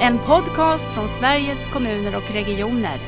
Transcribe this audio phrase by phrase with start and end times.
[0.00, 2.98] En podcast från Sveriges kommuner och regioner.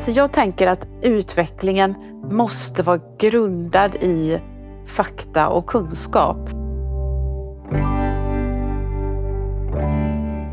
[0.00, 1.94] Så jag tänker att utvecklingen
[2.30, 4.40] måste vara grundad i
[4.86, 6.50] fakta och kunskap.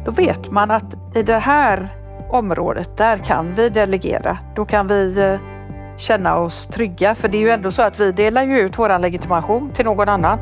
[0.05, 1.89] Då vet man att i det här
[2.31, 4.37] området, där kan vi delegera.
[4.55, 5.52] Då kan vi eh,
[5.97, 7.15] känna oss trygga.
[7.15, 10.09] För det är ju ändå så att vi delar ju ut vår legitimation till någon
[10.09, 10.39] annan.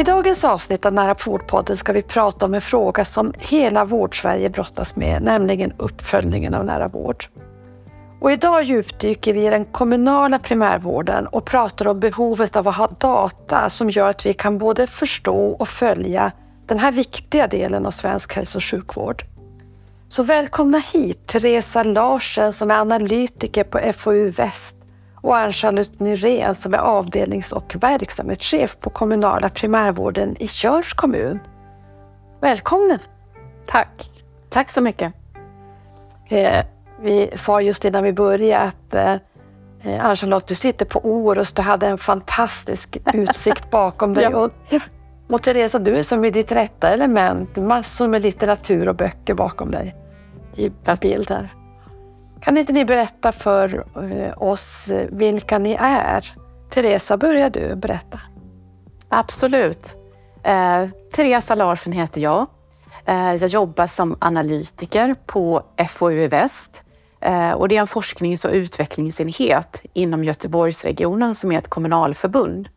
[0.00, 4.50] I dagens avsnitt av Nära vårdpodden ska vi prata om en fråga som hela Vårdsverige
[4.50, 7.24] brottas med, nämligen uppföljningen av nära vård.
[8.20, 12.86] Och idag djupdyker vi i den kommunala primärvården och pratar om behovet av att ha
[12.86, 16.32] data som gör att vi kan både förstå och följa
[16.66, 19.22] den här viktiga delen av svensk hälso och sjukvård.
[20.08, 24.76] Så välkomna hit Teresa Larsen som är analytiker på FoU Väst
[25.14, 31.40] och Ann-Charlotte Nyrén som är avdelnings och verksamhetschef på kommunala primärvården i Tjörns kommun.
[32.40, 32.98] Välkommen!
[33.66, 34.10] Tack!
[34.48, 35.12] Tack så mycket.
[36.28, 36.64] Eh,
[37.02, 39.16] vi sa just innan vi började att eh,
[39.84, 44.28] Ann-Charlotte, du sitter på Orust, du hade en fantastisk utsikt bakom dig.
[44.32, 44.38] Ja.
[44.38, 44.52] Och,
[45.28, 49.70] och Teresa, du är som i ditt rätta element, massor med litteratur och böcker bakom
[49.70, 49.94] dig
[50.56, 51.48] i bild här.
[52.40, 56.34] Kan inte ni berätta för eh, oss eh, vilka ni är?
[56.70, 58.20] Teresa, börjar du berätta.
[59.08, 59.94] Absolut.
[60.42, 62.46] Eh, Teresa Larsson heter jag.
[63.04, 66.82] Eh, jag jobbar som analytiker på FoU Väst
[67.20, 72.68] Eh, och det är en forsknings och utvecklingsenhet inom Göteborgsregionen som är ett kommunalförbund.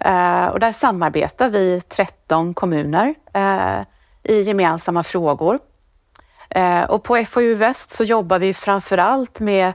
[0.00, 3.80] Eh, och där samarbetar vi 13 kommuner eh,
[4.22, 5.58] i gemensamma frågor.
[6.88, 9.72] Och på FoU Väst så jobbar vi framför allt med,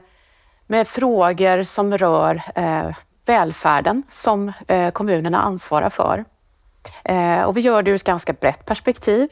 [0.66, 2.42] med frågor som rör
[3.26, 4.52] välfärden som
[4.92, 6.24] kommunerna ansvarar för.
[7.46, 9.28] Och vi gör det ur ett ganska brett perspektiv.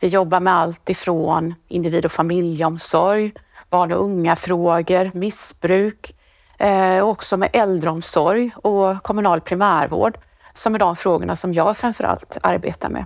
[0.00, 3.32] Vi jobbar med allt ifrån individ och familjeomsorg,
[3.70, 6.16] barn och unga-frågor, missbruk,
[6.58, 10.18] eh, också med äldreomsorg och kommunal primärvård
[10.54, 13.04] som är de frågorna som jag framför allt arbetar med.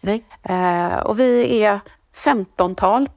[0.00, 0.24] Nej.
[0.42, 1.80] Eh, och vi är
[2.14, 3.08] 15-tal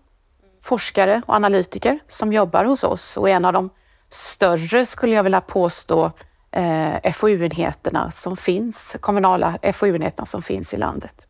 [0.63, 3.69] forskare och analytiker som jobbar hos oss och en av de
[4.09, 6.11] större, skulle jag vilja påstå,
[6.51, 11.27] eh, FoU-enheterna som finns, kommunala FoU-enheterna som finns i landet.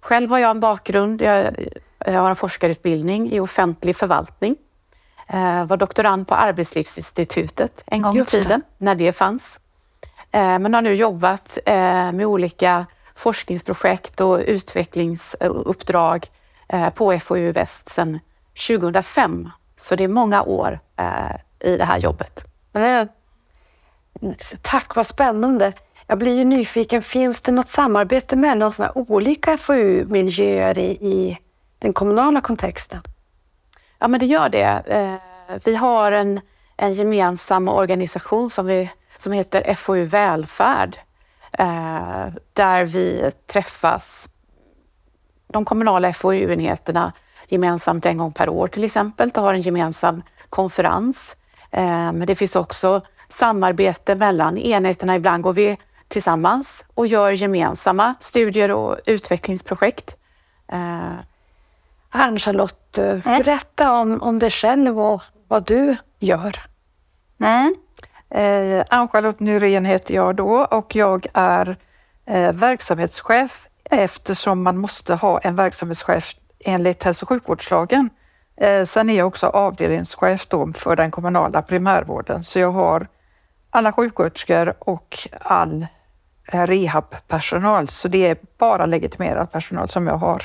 [0.00, 1.54] Själv har jag en bakgrund, jag,
[1.98, 4.56] jag har en forskarutbildning i offentlig förvaltning.
[5.26, 9.60] Eh, var doktorand på Arbetslivsinstitutet en gång i tiden, när det fanns.
[10.30, 16.26] Eh, men har nu jobbat eh, med olika forskningsprojekt och utvecklingsuppdrag
[16.94, 18.20] på FoU Väst sedan
[18.68, 19.50] 2005.
[19.76, 20.80] Så det är många år
[21.60, 22.44] i det här jobbet.
[24.62, 25.72] Tack, vad spännande.
[26.06, 31.38] Jag blir ju nyfiken, finns det något samarbete mellan olika FoU-miljöer i, i
[31.78, 33.00] den kommunala kontexten?
[34.04, 34.82] Ja, men det gör det.
[34.86, 35.14] Eh,
[35.64, 36.40] vi har en,
[36.76, 40.98] en gemensam organisation som, vi, som heter FoU Välfärd,
[41.52, 44.28] eh, där vi träffas,
[45.52, 47.12] de kommunala FoU-enheterna,
[47.48, 51.36] gemensamt en gång per år till exempel, och har en gemensam konferens.
[51.70, 55.16] Eh, men det finns också samarbete mellan enheterna.
[55.16, 55.78] Ibland går vi
[56.08, 60.16] tillsammans och gör gemensamma studier och utvecklingsprojekt.
[62.16, 66.56] Ann-Charlotte, eh, berätta om, om dig själv och vad du gör.
[67.40, 67.74] Mm.
[68.30, 71.76] Eh, Ann-Charlotte Nyrén heter jag då och jag är
[72.26, 78.10] eh, verksamhetschef eftersom man måste ha en verksamhetschef enligt hälso och sjukvårdslagen.
[78.56, 83.06] Eh, sen är jag också avdelningschef då för den kommunala primärvården så jag har
[83.70, 85.86] alla sjuksköterskor och all
[86.52, 90.42] eh, rehabpersonal så det är bara legitimerad personal som jag har?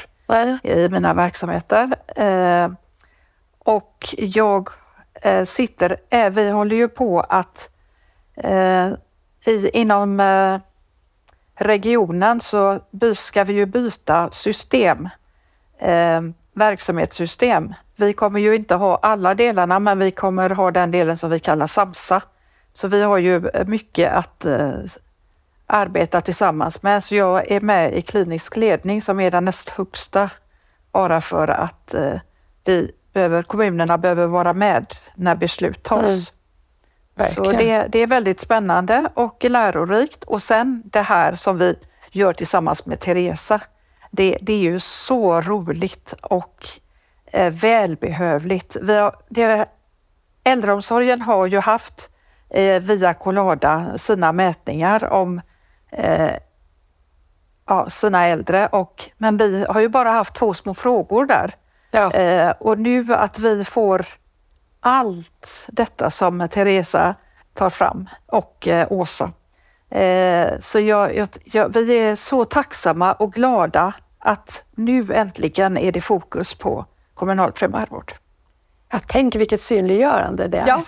[0.64, 1.96] I mina verksamheter.
[2.16, 2.72] Eh,
[3.60, 4.70] och jag
[5.22, 7.70] eh, sitter, eh, vi håller ju på att
[8.36, 8.88] eh,
[9.46, 10.58] i, inom eh,
[11.56, 15.10] regionen så by- ska vi ju byta system,
[15.80, 16.22] eh,
[16.54, 17.74] verksamhetssystem.
[17.96, 21.40] Vi kommer ju inte ha alla delarna men vi kommer ha den delen som vi
[21.40, 22.22] kallar SAMSA.
[22.74, 24.74] Så vi har ju eh, mycket att eh,
[25.70, 27.04] eh, arbeta tillsammans med.
[27.04, 30.30] Så jag är med i klinisk ledning som är den näst högsta
[30.92, 32.20] bara för att eh,
[32.66, 36.04] vi behöver, kommunerna behöver vara med när beslut tas.
[37.20, 37.32] Mm.
[37.32, 40.24] Så det, det är väldigt spännande och lärorikt.
[40.24, 41.76] Och sen det här som vi
[42.12, 43.62] gör tillsammans med Teresa.
[44.12, 46.68] det, det är ju så roligt och
[47.26, 48.78] eh, välbehövligt.
[48.82, 49.66] Vi har, det,
[50.44, 52.10] äldreomsorgen har ju haft
[52.50, 55.42] eh, via Colada sina mätningar om
[55.92, 56.36] eh,
[57.68, 61.56] ja, sina äldre, och, men vi har ju bara haft två små frågor där.
[61.92, 62.12] Ja.
[62.12, 64.06] Eh, och nu att vi får
[64.80, 67.16] allt detta som Teresa
[67.54, 69.32] tar fram och eh, Åsa.
[69.90, 75.92] Eh, så jag, jag, jag, vi är så tacksamma och glada att nu äntligen är
[75.92, 78.14] det fokus på kommunal primärvård.
[78.92, 80.68] Jag tänker vilket synliggörande det är.
[80.68, 80.84] Ja.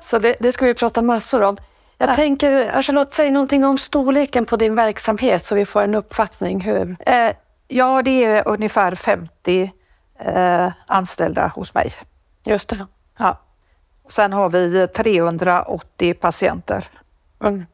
[0.00, 1.56] Så det, det ska vi prata massor om.
[2.02, 6.60] Jag tänker, Charlotte, säg någonting om storleken på din verksamhet så vi får en uppfattning
[6.60, 6.96] hur.
[7.06, 7.32] Eh,
[7.68, 9.72] ja, det är ungefär 50
[10.18, 11.92] eh, anställda hos mig.
[12.46, 12.86] Just det.
[13.18, 13.40] Ja.
[14.08, 16.84] Sen har vi 380 patienter.
[17.44, 17.66] Mm.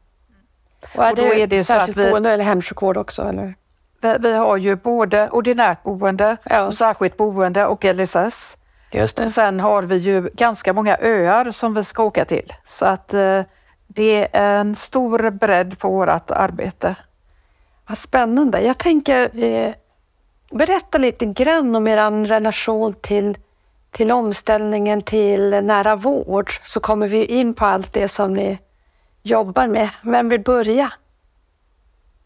[0.94, 3.22] Och är Och då det, är det särskilt vi- boende eller hemsjukvård också?
[3.22, 3.54] Eller?
[4.00, 6.66] Vi, vi har ju både ordinärt boende, Ja.
[6.66, 8.56] och särskilt boende och LSS.
[8.92, 12.52] Just Och sen har vi ju ganska många öar som vi ska åka till.
[12.64, 13.40] Så att eh,
[13.86, 16.96] det är en stor bredd på vårt arbete.
[17.88, 18.60] Vad spännande.
[18.60, 19.74] Jag tänker, eh,
[20.52, 23.38] berätta lite grann om er relation till,
[23.90, 28.58] till omställningen till nära vård så kommer vi in på allt det som ni
[29.22, 29.88] jobbar med.
[30.02, 30.92] Vem vill börja?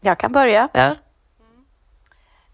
[0.01, 0.69] Jag kan börja.
[0.73, 0.95] Ja.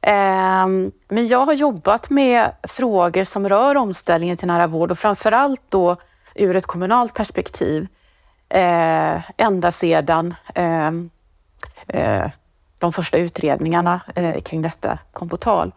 [0.01, 5.61] Ehm, Men jag har jobbat med frågor som rör omställningen till nära vård och framförallt
[5.69, 5.97] då
[6.35, 7.87] ur ett kommunalt perspektiv
[8.49, 11.09] eh, ända sedan ehm,
[11.87, 12.29] eh,
[12.77, 15.71] de första utredningarna eh, kring detta kom på tal.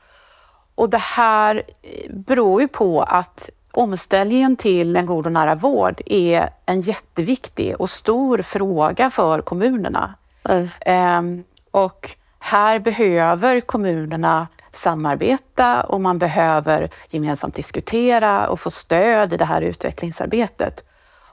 [0.74, 6.00] Och det här eh, beror ju på att omställningen till en god och nära vård
[6.06, 10.14] är en jätteviktig och stor fråga för kommunerna.
[10.48, 10.68] Mm.
[10.80, 19.36] Ehm, och här behöver kommunerna samarbeta och man behöver gemensamt diskutera och få stöd i
[19.36, 20.84] det här utvecklingsarbetet.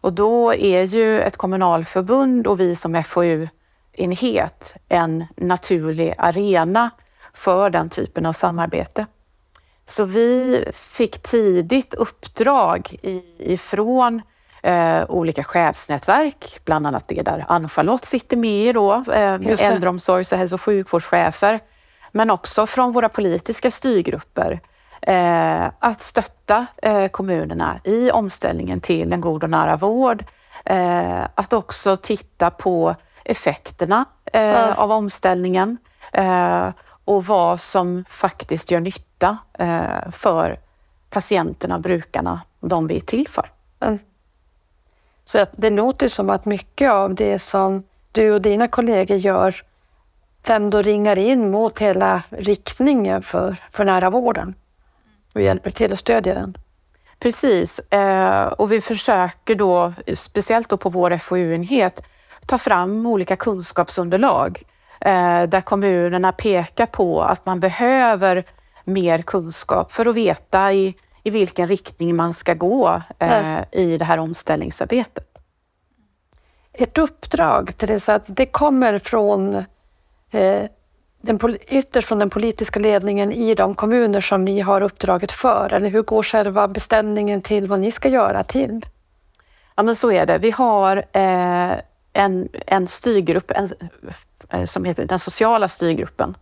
[0.08, 6.90] Och då är ju ett kommunalförbund och vi som FoU-enhet en naturlig arena
[7.34, 9.06] för den typen av samarbete.
[9.86, 12.96] Så vi fick tidigt uppdrag
[13.38, 14.22] ifrån
[14.64, 20.38] eh, olika chefsnätverk, bland annat det där Ann-Charlotte sitter med i då, eh, äldreomsorgs och
[20.38, 21.60] hälso och sjukvårdschefer,
[22.12, 24.60] men också från våra politiska styrgrupper,
[25.08, 30.24] eh, att stötta eh, kommunerna i omställningen till en god och nära vård.
[30.66, 34.74] Eh, att också titta på effekterna Ja.
[34.74, 35.78] av omställningen
[36.14, 36.70] eh,
[37.06, 40.60] och vad som faktiskt gör nytta eh, för
[41.10, 43.52] patienterna, brukarna, de vi är till för.
[43.80, 44.00] Mm.
[45.26, 49.56] Så det låter som att mycket av det som du och dina kollegor gör
[50.48, 54.56] ändå ringar in mot hela riktningen för, för nära vården
[55.38, 56.58] och hjälper till att stödja den.
[57.20, 62.02] Precis, eh, och vi försöker då, speciellt då på vår FoU-enhet,
[62.46, 64.64] ta fram olika kunskapsunderlag
[65.02, 68.44] eh, där kommunerna pekar på att man behöver
[68.84, 74.06] mer kunskap för att veta i, i vilken riktning man ska gå eh, i det
[74.06, 75.28] här omställningsarbetet.
[76.74, 79.66] Ert uppdrag, Teresa, att det kommer från
[81.22, 85.74] den, ytterst från den politiska ledningen i de kommuner som ni har uppdraget för?
[85.74, 88.86] Eller hur går själva beställningen till vad ni ska göra till?
[89.76, 90.38] Ja, men så är det.
[90.38, 91.72] Vi har eh,
[92.14, 93.70] en, en styrgrupp en,
[94.50, 96.38] eh, som heter den sociala styrgruppen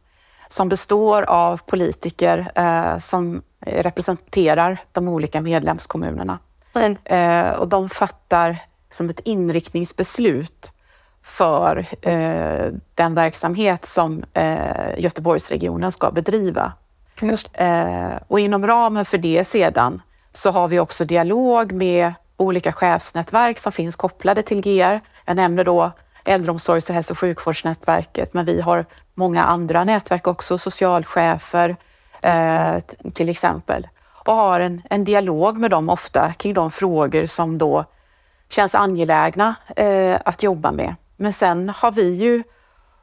[0.48, 6.40] som består av politiker eh, som representerar de olika medlemskommunerna.
[6.74, 8.58] Men, Eh, och de fattar
[8.92, 10.72] som ett inriktningsbeslut
[11.36, 16.74] för eh, den verksamhet som eh, Göteborgsregionen ska bedriva.
[17.54, 20.02] Eh, och inom ramen för det sedan
[20.34, 25.00] så har vi också dialog med olika chefsnätverk som finns kopplade till GR.
[25.26, 25.92] Jag nämner då
[26.26, 31.76] äldreomsorgs och hälso och sjukvårdsnätverket, men vi har många andra nätverk också, socialchefer
[32.22, 32.80] eh,
[33.14, 33.88] till exempel.
[34.26, 37.86] Och har en, en dialog med dem ofta kring de frågor som då
[38.50, 40.96] känns angelägna eh, att jobba med.
[41.16, 42.44] Men sen har vi ju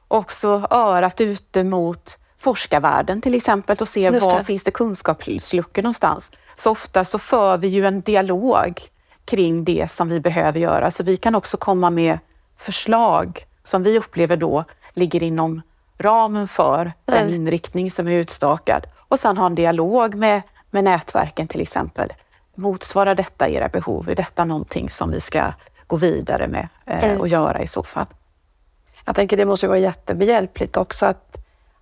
[0.09, 6.33] också örat ute mot forskarvärlden till exempel och ser var finns det kunskapsluckor någonstans.
[6.57, 8.81] Så ofta så för vi ju en dialog
[9.25, 10.91] kring det som vi behöver göra.
[10.91, 12.19] Så vi kan också komma med
[12.57, 15.63] förslag som vi upplever då ligger inom
[15.99, 18.87] ramen för den inriktning som är utstakad.
[18.99, 22.13] Och sen ha en dialog med, med nätverken till exempel.
[22.55, 24.09] Motsvarar detta era behov?
[24.09, 25.53] Är detta någonting som vi ska
[25.93, 27.21] gå vidare med eh, Mm.
[27.21, 28.07] och göra i så fall?
[29.05, 31.39] jag tänker det måste ju vara jättebehjälpligt också att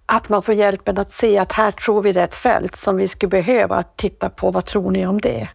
[0.06, 2.96] att man får hjälpen att se att här tror vi det är ett fält som
[2.96, 4.50] vi skulle behöva titta på.
[4.50, 5.48] Vad tror ni om det?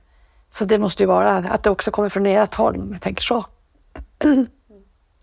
[0.49, 3.23] Så det måste ju vara att det också kommer från ert håll, om jag tänker
[3.23, 3.45] så.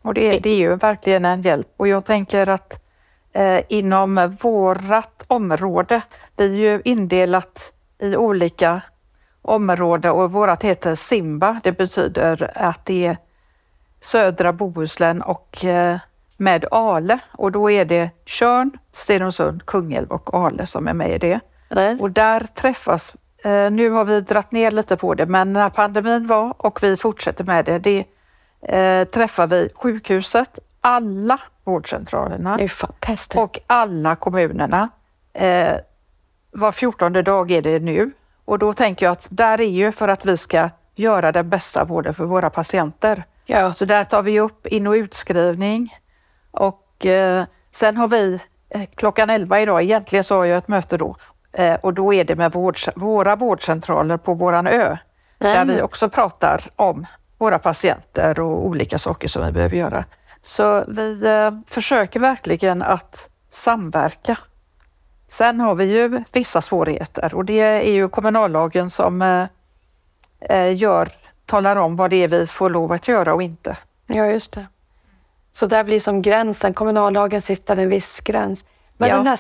[0.03, 2.85] Och det, det är ju verkligen en hjälp och jag tänker att
[3.33, 6.03] eh, inom vårat område,
[6.35, 8.83] det är ju indelat i olika
[9.43, 11.61] områden och vårat heter Simba.
[11.63, 13.17] Det betyder att det är
[14.01, 15.99] södra Bohuslän och eh,
[16.37, 21.19] med Ale och då är det Tjörn, Stenungsund, Kungälv och Ale som är med i
[21.19, 21.41] det.
[21.69, 21.99] Nej.
[22.01, 26.27] Och där träffas, eh, nu har vi dratt ner lite på det, men när pandemin
[26.27, 28.05] var och vi fortsätter med det, det
[28.63, 33.37] eh, träffar vi sjukhuset, alla vårdcentralerna Det är fantastiskt.
[33.39, 34.89] och alla kommunerna.
[36.51, 38.11] Var fjortonde dag är det nu
[38.45, 41.85] och då tänker jag att där är ju för att vi ska göra den bästa
[41.85, 43.25] vården för våra patienter.
[43.47, 43.75] ja.
[43.75, 45.97] Så där tar vi upp in och utskrivning
[46.51, 50.97] och eh, sen har vi eh, klockan 11 idag, egentligen så har jag ett möte
[50.97, 51.17] då
[51.53, 54.97] eh, och då är det med vård, våra vårdcentraler på våran ö
[55.39, 57.07] där vi också pratar om
[57.39, 60.05] våra patienter och olika saker som vi behöver göra.
[60.43, 64.39] Så vi eh, försöker verkligen att samverka.
[65.33, 69.47] Sen har vi ju vissa svårigheter och det är ju kommunallagen som eh,
[70.41, 71.09] eh, gör,
[71.47, 73.77] talar om vad det är vi får lov att göra och inte.
[74.07, 74.67] Ja, just det.
[75.53, 78.67] Så där blir som gränsen, kommunallagen sitter en viss gräns.
[78.97, 79.17] Men Ja.
[79.17, 79.37] den här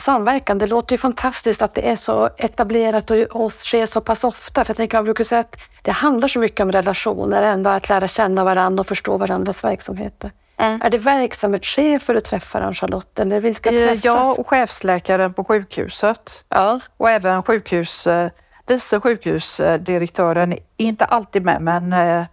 [0.00, 4.24] samverkan, det låter ju fantastiskt att det är så etablerat och, och sker så pass
[4.24, 4.64] ofta.
[4.64, 7.88] För jag tänker, jag brukar säga att det handlar så mycket om relationer, ändå att
[7.88, 10.30] lära känna varandra och förstå varandras verksamheter.
[10.58, 10.80] Mm.
[10.82, 13.18] Är det verksamhetschefer du träffar, Ann-Charlotte?
[13.18, 14.04] Eller vilka Eh, träffas?
[14.04, 18.30] Jag och chefsläkaren på sjukhuset Ja, och även sjukhus, eh,
[18.66, 22.24] vice sjukhusdirektören är inte alltid med men eh,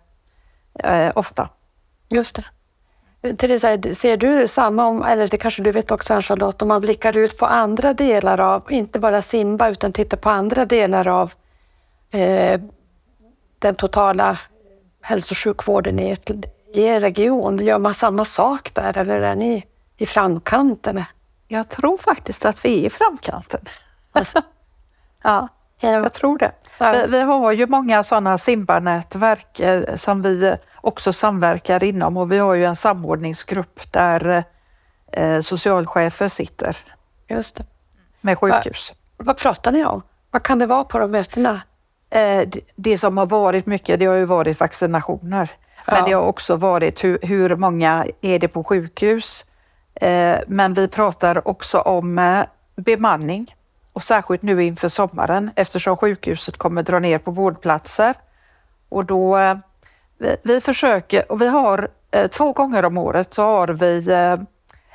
[0.79, 1.49] eh, ofta.
[2.09, 2.43] just det.
[3.37, 7.17] Theresa, ser du samma, om, eller det kanske du vet också Ann-Charlotte, om man blickar
[7.17, 11.33] ut på andra delar av, inte bara Simba utan tittar på andra delar av
[12.11, 12.61] eh,
[13.59, 14.39] den totala
[15.01, 16.31] hälso och sjukvården i, ert,
[16.73, 17.57] i er region.
[17.59, 19.65] Gör man samma sak där eller är ni
[19.97, 21.03] i framkanten?
[21.47, 23.59] Jag tror faktiskt att vi är i framkanten.
[25.23, 25.47] ja,
[25.79, 26.51] jag tror det.
[26.79, 32.37] Vi, vi har ju många sådana Simba-nätverk eh, som vi också samverkar inom och vi
[32.37, 34.43] har ju en samordningsgrupp där
[35.11, 36.77] eh, socialchefer sitter
[37.27, 37.65] Just det.
[38.21, 38.93] med sjukhus.
[39.17, 40.01] Vad pratar ni om?
[40.31, 41.61] Vad kan det vara på de mötena?
[42.09, 45.49] Eh, Det som har varit mycket, det har ju varit vaccinationer.
[45.87, 46.05] Men Ja.
[46.05, 49.45] det har också varit hur, hur många är det på sjukhus?
[49.95, 52.41] Eh, Men vi pratar också om eh,
[52.75, 53.55] bemanning
[53.93, 58.13] och särskilt nu inför sommaren eftersom sjukhuset kommer dra ner på vårdplatser.
[58.89, 59.55] Och då, eh,
[60.17, 64.35] vi, vi försöker, och vi har eh, två gånger om året så har vi eh,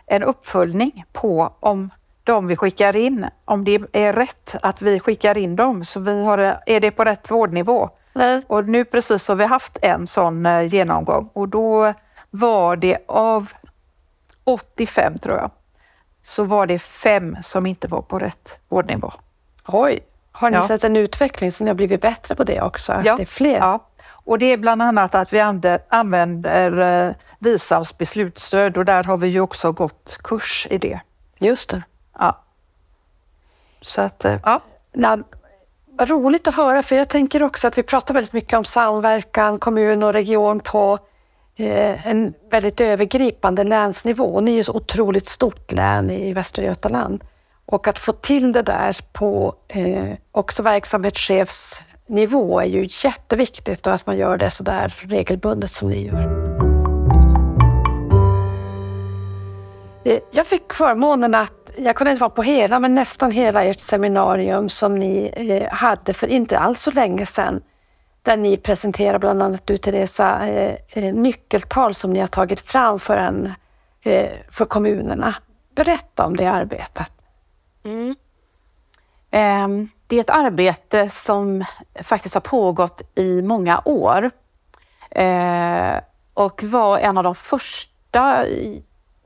[0.06, 1.90] en uppföljning på om
[2.24, 6.24] de vi skickar in, om det är rätt att vi skickar in dem, så vi
[6.24, 7.90] har, är det på rätt vårdnivå?
[8.18, 8.42] Nej.
[8.46, 11.94] Och nu precis har vi haft en sån eh, genomgång och då
[12.30, 13.52] var det av
[14.44, 15.50] 85 tror jag,
[16.22, 19.12] så var det fem som inte var på rätt vårdnivå.
[19.68, 19.98] Oj,
[20.32, 20.68] har ni Ja.
[20.68, 22.92] sett en utveckling så ni har blivit bättre på det också?
[22.92, 23.58] Att det är fler?
[23.58, 25.40] Ja, och det är bland annat att vi
[25.88, 31.00] använder, eh, Visams beslutsstöd och där har vi ju också gått kurs i det.
[31.38, 31.82] Just det.
[32.18, 32.38] Ja.
[33.80, 34.60] Så att, eh, ja
[35.98, 39.58] vad roligt att höra, för jag tänker också att vi pratar väldigt mycket om samverkan,
[39.58, 40.98] kommun och region på
[41.56, 44.24] eh, en väldigt övergripande länsnivå.
[44.24, 47.24] Och ni är ju så otroligt stort län i Västra Götaland.
[47.66, 54.06] Och att få till det där på eh, också verksamhetschefsnivå är ju jätteviktigt och att
[54.06, 56.47] man gör det så där regelbundet som ni gör.
[60.08, 63.80] Eh, jag fick förmånen att, jag kunde inte vara på hela, men nästan hela ert
[63.80, 67.62] seminarium som ni eh, hade för inte alls så länge sedan.
[68.22, 73.16] Där ni presenterade, bland annat du Teresa, eh, nyckeltal som ni har tagit fram för,
[73.16, 73.52] en,
[74.50, 75.34] för kommunerna.
[75.74, 77.12] Berätta om det arbetet.
[77.84, 78.14] Mm.
[79.30, 81.64] Ehm, det är ett arbete som
[82.02, 84.30] faktiskt har pågått i många år
[86.34, 88.44] och var en av de första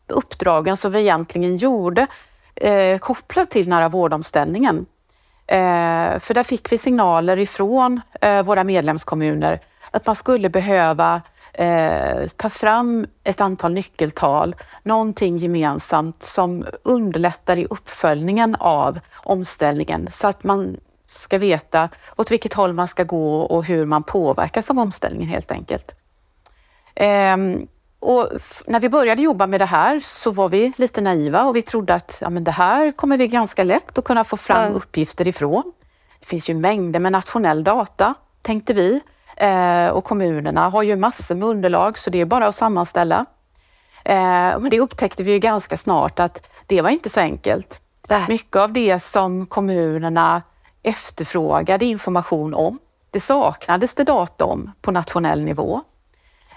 [0.06, 2.06] uppdragen som vi egentligen gjorde
[2.54, 4.86] eh, kopplat till nära vårdomställningen.
[5.46, 11.22] Eh, För där fick vi signaler ifrån eh, våra medlemskommuner att man skulle behöva
[11.54, 20.26] eh, ta fram ett antal nyckeltal, någonting gemensamt som underlättar i uppföljningen av omställningen så
[20.28, 24.78] att man ska veta åt vilket håll man ska gå och hur man påverkas av
[24.78, 25.94] omställningen helt enkelt.
[26.94, 27.66] Ehm,
[28.02, 28.28] och
[28.66, 31.94] när vi började jobba med det här så var vi lite naiva och vi trodde
[31.94, 34.76] att ja, men det här kommer vi ganska lätt att kunna få fram mm.
[34.76, 35.72] uppgifter ifrån.
[36.20, 39.00] Det finns ju mängder med nationell data, tänkte vi.
[39.36, 43.26] Eh, och kommunerna har ju massor med underlag så det är bara att sammanställa.
[44.04, 47.80] Eh, men det upptäckte vi ju ganska snart att det var inte så enkelt.
[48.08, 48.24] Nej.
[48.28, 50.42] Mycket av det som kommunerna
[50.82, 52.78] efterfrågade information om,
[53.10, 55.82] det saknades det data om på nationell nivå.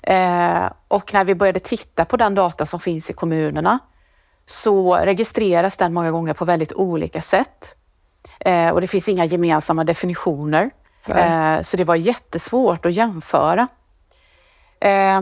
[0.05, 3.79] Eh, och när vi började titta på den data som finns i kommunerna
[4.47, 7.75] så registreras den många gånger på väldigt olika sätt.
[8.39, 10.71] Eh, och det finns inga gemensamma definitioner.
[11.07, 13.67] Eh, så det var jättesvårt att jämföra.
[14.79, 15.21] Eh,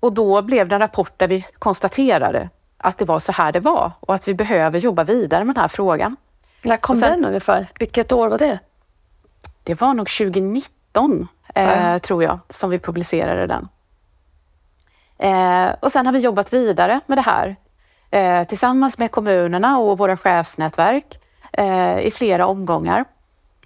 [0.00, 3.60] och då blev det en rapport där vi konstaterade att det var så här det
[3.60, 6.16] var och att vi behöver jobba vidare med den här frågan.
[6.62, 7.66] När kom sen, den ungefär?
[7.78, 8.58] Vilket år var det?
[9.64, 13.68] Det var nog 2019 eh, tror jag, som vi publicerade den.
[15.18, 17.56] Eh, och sen har vi jobbat vidare med det här
[18.10, 21.20] eh, tillsammans med kommunerna och våra chefsnätverk
[21.52, 23.04] eh, i flera omgångar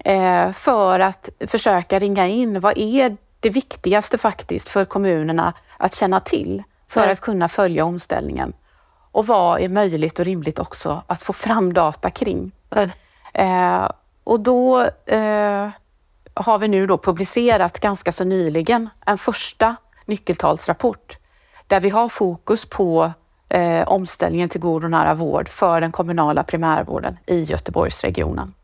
[0.05, 6.21] eh, för att försöka ringa in vad är det viktigaste faktiskt för kommunerna att känna
[6.21, 7.13] till för mm.
[7.13, 8.53] att kunna följa omställningen
[9.13, 12.53] och vad är möjligt och rimligt också att få fram data kring.
[12.71, 12.91] Mm.
[13.35, 13.91] Eh,
[14.25, 15.69] och då eh,
[16.35, 21.17] har vi nu då publicerat ganska så nyligen en första nyckeltalsrapport
[21.67, 23.13] där vi har fokus på
[23.49, 28.55] eh, omställningen till god och nära vård för den kommunala primärvården i Göteborgsregionen.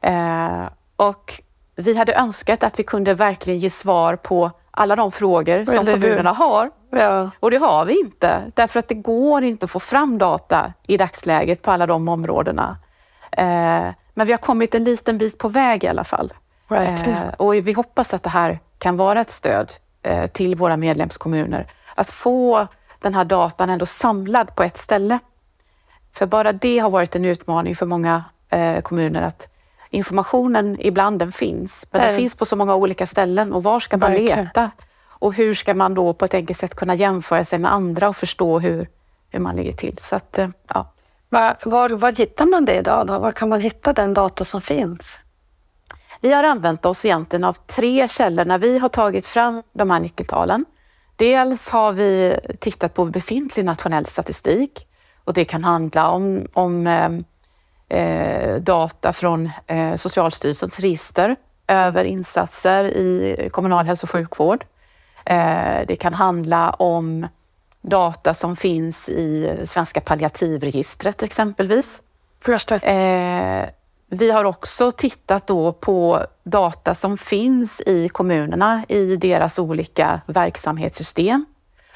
[0.00, 0.64] Eh,
[0.96, 1.42] och
[1.76, 6.32] vi hade önskat att vi kunde verkligen ge svar på alla de frågor som kommunerna
[6.32, 6.70] har.
[6.90, 7.30] Ja.
[7.40, 10.96] Och det har vi inte, därför att det går inte att få fram data i
[10.96, 12.76] dagsläget på alla de områdena.
[13.32, 16.32] Eh, men vi har kommit en liten bit på väg i alla fall.
[16.68, 17.06] Right.
[17.06, 21.66] Eh, och vi hoppas att det här kan vara ett stöd eh, till våra medlemskommuner.
[21.94, 22.66] Att få
[22.98, 25.18] den här datan ändå samlad på ett ställe.
[26.12, 29.48] För bara det har varit en utmaning för många eh, kommuner att
[29.90, 33.96] informationen ibland den finns, men den finns på så många olika ställen och var ska
[33.96, 34.44] man Verkligen.
[34.44, 34.70] leta?
[35.06, 38.16] Och hur ska man då på ett enkelt sätt kunna jämföra sig med andra och
[38.16, 38.88] förstå hur,
[39.30, 39.98] hur man ligger till?
[39.98, 40.38] Så att,
[40.68, 40.92] ja.
[41.28, 43.06] Var, var, var hittar man det idag?
[43.06, 43.18] Då?
[43.18, 45.18] Var kan man hitta den data som finns?
[46.24, 50.00] Vi har använt oss egentligen av tre källor när vi har tagit fram de här
[50.00, 50.64] nyckeltalen.
[51.16, 54.86] Dels har vi tittat på befintlig nationell statistik
[55.24, 57.10] och det kan handla om, om eh,
[57.98, 64.64] eh, data från eh, Socialstyrelsens register över insatser i kommunal hälso och sjukvård.
[65.24, 67.26] Eh, det kan handla om
[67.80, 72.02] data som finns i Svenska palliativregistret exempelvis.
[72.82, 73.68] Eh,
[74.06, 81.46] vi har också tittat då på data som finns i kommunerna i deras olika verksamhetssystem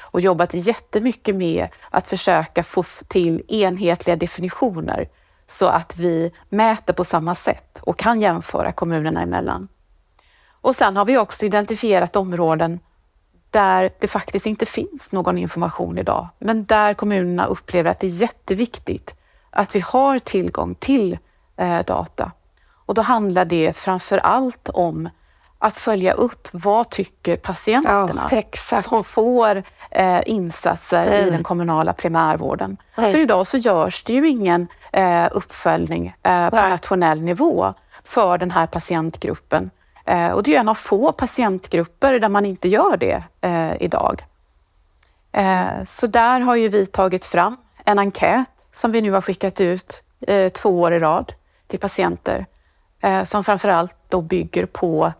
[0.01, 5.05] och jobbat jättemycket med att försöka få till enhetliga definitioner
[5.47, 9.67] så att vi mäter på samma sätt och kan jämföra kommunerna emellan.
[10.61, 12.79] Och sen har vi också identifierat områden
[13.49, 18.11] där det faktiskt inte finns någon information idag, men där kommunerna upplever att det är
[18.11, 19.15] jätteviktigt
[19.49, 21.17] att vi har tillgång till
[21.85, 22.31] data.
[22.85, 25.09] Och då handlar det framför allt om
[25.59, 31.27] att följa upp vad tycker patienterna ja, som får eh, insatser mm.
[31.27, 32.77] i den kommunala primärvården.
[32.95, 33.11] Mm.
[33.11, 38.51] För idag så görs det ju ingen eh, uppföljning eh, på nationell nivå för den
[38.51, 39.69] här patientgruppen.
[40.05, 44.25] Eh, och det är en av få patientgrupper där man inte gör det eh, idag.
[45.31, 49.61] Eh, så där har ju vi tagit fram en enkät som vi nu har skickat
[49.61, 50.03] ut
[50.53, 51.33] två år i rad
[51.69, 52.45] till patienter
[53.25, 55.13] som framförallt då bygger på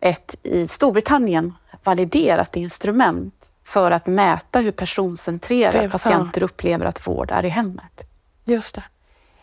[0.00, 7.44] ett i Storbritannien validerat instrument för att mäta hur personcentrerade patienter upplever att vård är
[7.44, 8.02] i hemmet.
[8.44, 8.82] Just det.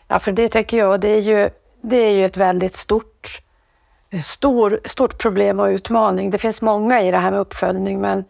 [0.08, 3.42] Ja, för det tycker jag, det är ju, det är ju ett väldigt stort
[4.22, 6.30] stor, stort problem och utmaning.
[6.30, 8.24] Det finns många i det här med uppföljning, men eh,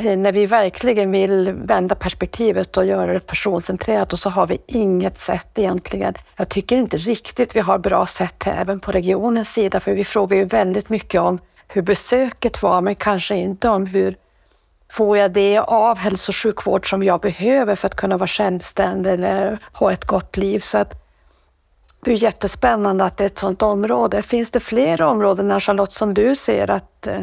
[0.00, 4.58] Eh, när vi verkligen vill vända perspektivet och göra det personcentrerat och så har vi
[4.66, 6.14] inget sätt egentligen.
[6.36, 10.36] Jag tycker inte riktigt vi har bra sätt även på regionens sida, för vi frågar
[10.36, 14.16] ju väldigt mycket om hur besöket var, men kanske inte om hur
[14.92, 19.12] får jag det av hälso och sjukvård som jag behöver för att kunna vara självständig
[19.12, 20.60] eller ha ett gott liv.
[20.60, 20.94] Så att
[22.04, 24.22] det är jättespännande att det är ett sådant område.
[24.22, 27.22] Finns det fler områden, Charlotte, som du ser att eh,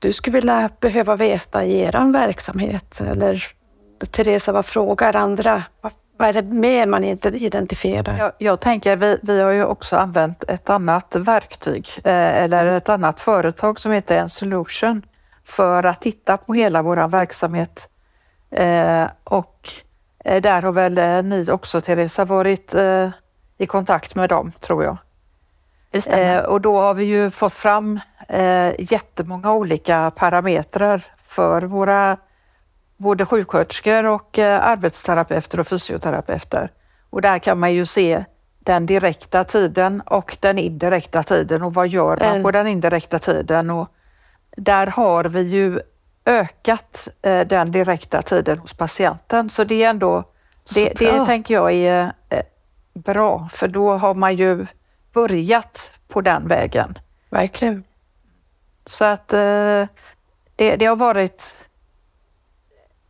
[0.00, 3.00] du skulle vilja behöva veta i er verksamhet?
[3.00, 3.44] Eller
[4.10, 5.62] Teresa, vad frågar andra?
[6.16, 8.18] Vad är det mer man inte identifierar?
[8.18, 12.88] Jag, jag tänker, vi, vi har ju också använt ett annat verktyg eh, eller ett
[12.88, 15.02] annat företag som heter En Solution
[15.44, 17.90] för att titta på hela vår verksamhet
[18.50, 19.68] Eh, och
[20.24, 23.10] eh, där har väl eh, ni också Teresa varit eh,
[23.58, 24.96] i kontakt med dem tror jag.
[26.06, 32.16] Eh, och då har vi ju fått fram eh, jättemånga olika parametrar för våra
[32.96, 36.70] både sjuksköterskor och eh, arbetsterapeuter och fysioterapeuter.
[37.10, 38.24] Och där kan man ju se
[38.58, 42.42] den direkta tiden och den indirekta tiden och vad gör man Mm.
[42.42, 43.70] på den indirekta tiden.
[43.70, 43.88] Och
[44.56, 45.80] där har vi ju
[46.26, 50.24] ökat eh, den direkta tiden hos patienten så det är ändå,
[50.74, 52.42] det, det tänker jag är eh,
[52.94, 54.66] bra för då har man ju
[55.12, 56.98] börjat på den vägen.
[57.30, 57.84] Verkligen.
[58.90, 59.86] Så att eh,
[60.56, 61.68] det, det har varit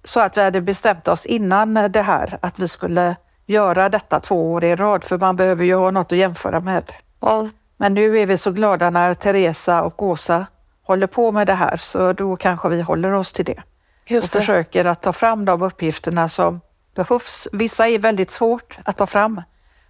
[0.04, 3.16] så att vi hade bestämt oss innan det här att vi skulle
[3.46, 6.92] göra detta två år i rad för man behöver ju ha något att jämföra med.
[7.20, 10.46] Ja, Men nu är vi så glada när Teresa och Åsa
[10.82, 13.62] håller på med det här så då kanske vi håller oss till det
[14.04, 14.40] och just det.
[14.40, 16.60] försöker att ta fram de uppgifterna som
[16.94, 17.48] behövs.
[17.52, 19.42] Vissa är väldigt svårt att ta fram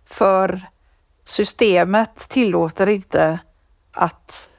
[0.05, 0.61] för
[1.25, 3.39] systemet tillåter inte
[3.93, 4.51] att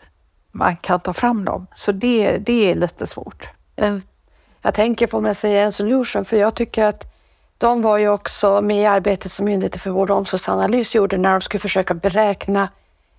[0.51, 1.67] man kan ta fram dem.
[1.75, 3.49] Så det, det är lite svårt.
[4.61, 7.11] Jag tänker på mig säga en solution för jag tycker att
[7.57, 11.31] de var ju också med i arbetet som Myndigheten för vård och omsorgsanalys gjorde när
[11.31, 12.69] de skulle försöka beräkna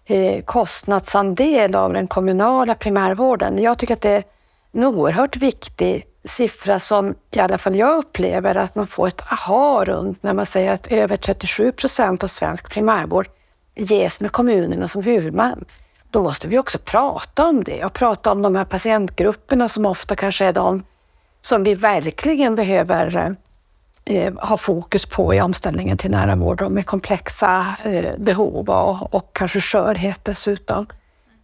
[0.04, 3.58] eh, kostnadsandel av den kommunala primärvården.
[3.58, 4.24] Jag tycker att det är
[4.72, 9.84] en oerhört viktig siffra som i alla fall jag upplever att man får ett aha
[9.84, 13.28] runt när man säger att över 37 procent av svensk primärvård
[13.74, 15.64] ges med kommunerna som huvudman.
[16.12, 20.16] Då måste vi också prata om det och prata om de här patientgrupperna som ofta
[20.16, 20.84] kanske är de
[21.40, 23.36] som vi verkligen behöver
[24.04, 29.30] eh, ha fokus på i omställningen till nära vård med komplexa eh, behov och, och
[29.32, 30.86] kanske skörhet dessutom.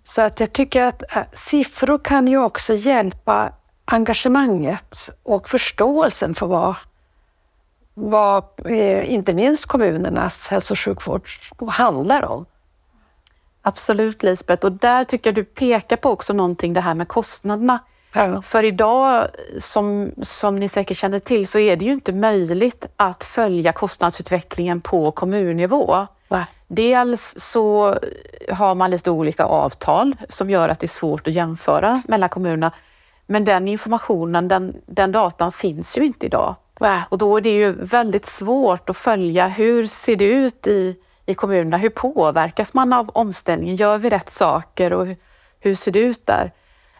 [0.03, 3.53] Så att jag tycker att eh, siffror kan ju också hjälpa
[3.85, 6.75] engagemanget och förståelsen för vad,
[7.95, 11.23] vad eh, inte minst kommunernas hälso och sjukvård
[11.69, 12.47] handlar om.
[13.69, 17.79] Absolut Lisbeth och där tycker jag du pekar på också någonting det här med kostnaderna.
[18.15, 18.43] Ja.
[18.43, 19.29] För idag,
[19.59, 24.81] som, som ni säkert känner till, så är det ju inte möjligt att följa kostnadsutvecklingen
[24.81, 26.07] på kommunnivå.
[26.29, 26.47] Va?
[26.67, 27.97] Dels så
[28.53, 32.73] har man lite olika avtal som gör att det är svårt att jämföra mellan kommunerna.
[33.27, 36.55] Men den informationen, den, den datan finns ju inte idag.
[36.81, 37.03] Va?
[37.09, 40.97] Och då är det ju väldigt svårt att följa hur ser det ut i,
[41.29, 41.77] i kommunerna?
[41.77, 43.77] Hur påverkas man av omställningen?
[43.77, 45.07] Gör vi rätt saker och
[45.61, 46.53] hur, ser det ut där?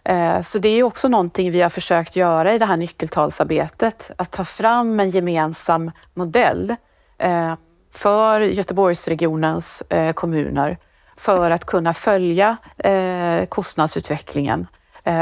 [0.05, 4.31] Eh, så det är också någonting vi har försökt göra i det här nyckeltalsarbetet, att
[4.31, 6.77] ta fram en gemensam modell
[7.19, 7.55] eh,
[7.95, 10.79] för Göteborgsregionens eh, kommuner
[11.17, 12.57] för att kunna följa
[13.49, 14.67] kostnadsutvecklingen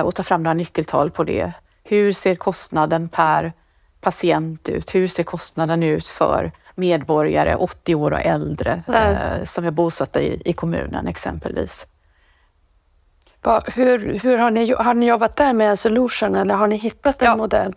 [0.04, 1.52] och ta fram några nyckeltal på det.
[1.84, 3.52] Hur ser kostnaden per
[4.00, 4.94] patient ut?
[4.94, 10.42] Hur ser kostnaden ut för medborgare 80 år och äldre eh, som är bosatta i,
[10.44, 11.86] i kommunen exempelvis?
[13.42, 16.76] Va, hur, hur har, ni, har ni jobbat där med en solution eller har ni
[16.76, 17.36] hittat en Ja.
[17.36, 17.72] modell?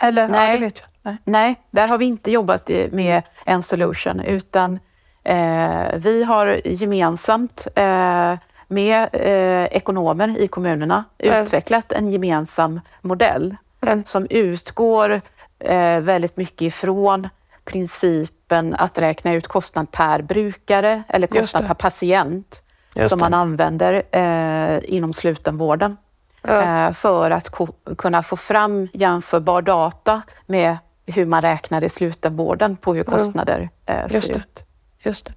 [0.00, 0.28] Eller?
[0.28, 0.60] Nej.
[0.62, 0.70] Ja.
[1.02, 1.16] Nej.
[1.24, 4.78] Nej, där har vi inte jobbat i- med en solution utan
[5.24, 8.34] eh, vi har gemensamt eh,
[8.68, 11.42] med eh, ekonomer i kommunerna Mm.
[11.44, 14.04] utvecklat en gemensam modell Mm.
[14.04, 15.20] som utgår
[15.58, 17.28] eh, väldigt mycket ifrån
[17.68, 22.62] principen att räkna ut kostnad per brukare eller kostnad per patient
[22.94, 23.24] Just som det.
[23.24, 25.96] man använder eh, inom slutenvården
[26.42, 26.86] Ja.
[26.86, 30.76] eh, för att ko- kunna få fram jämförbar data med
[31.06, 34.38] hur man räknar i slutenvården på hur kostnader eh, Just ser det.
[34.40, 34.64] ut.
[35.04, 35.32] Just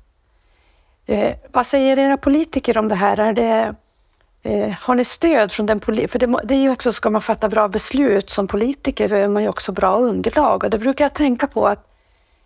[1.06, 1.16] det.
[1.16, 3.20] Eh, vad säger era politiker om det här?
[3.20, 3.74] Är det,
[4.44, 6.10] eh, har ni stöd från den politiken?
[6.10, 9.44] För det, det är ju också, ska man fatta bra beslut som politiker behöver man
[9.44, 11.88] ju också bra underlag och det brukar jag tänka på att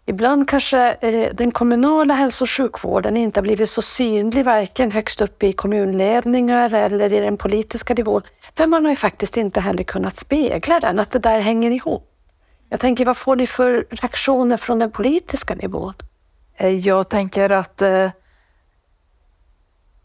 [0.05, 5.21] ibland kanske eh, den kommunala hälso och sjukvården inte har blivit så synlig varken högst
[5.21, 8.21] upp i kommunledningar eller i den politiska nivån.
[8.57, 12.11] För man har ju faktiskt inte heller kunnat spegla den, att det där hänger ihop.
[12.69, 15.93] Jag tänker, vad får ni för reaktioner från den politiska nivån?
[16.55, 18.09] Eh, Jag tänker att eh,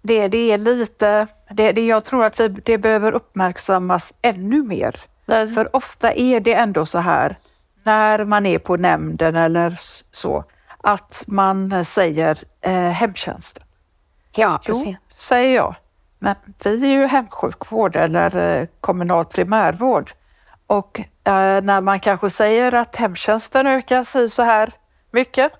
[0.03, 4.97] det, det är lite, det, det, jag tror att vi, det behöver uppmärksammas ännu mer.
[5.27, 7.37] För ofta är det ändå så här
[7.91, 9.81] när man är på nämnden eller
[10.13, 10.45] så
[10.79, 13.65] att man säger eh, hemtjänsten.
[14.37, 14.97] Ja, Jo, precis.
[15.17, 15.75] säger jag.
[16.19, 20.13] Men vi är ju hemsjukvård eller eh, kommunal primärvård.
[20.67, 24.73] Och eh, när man kanske säger att hemtjänsten ökar sig så här
[25.11, 25.53] mycket.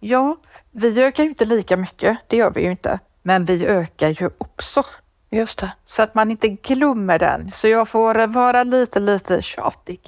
[0.00, 0.36] Ja,
[0.70, 2.98] vi ökar ju inte lika mycket, det gör vi ju inte.
[3.22, 4.82] Men vi ökar ju också.
[5.30, 5.72] Just det.
[5.84, 7.50] Så att man inte glömmer den.
[7.50, 10.00] Så jag får vara lite, lite tjatig.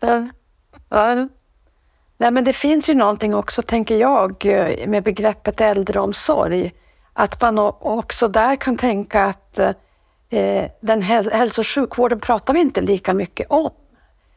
[0.00, 0.32] Den,
[0.88, 1.28] Ja.
[2.18, 6.72] Nej, men det finns ju någonting också, tänker jag, eh, med begreppet äldreomsorg.
[7.12, 9.70] Att man också där kan tänka att eh,
[10.30, 13.70] eh den hälso och sjukvården pratar vi inte lika mycket om.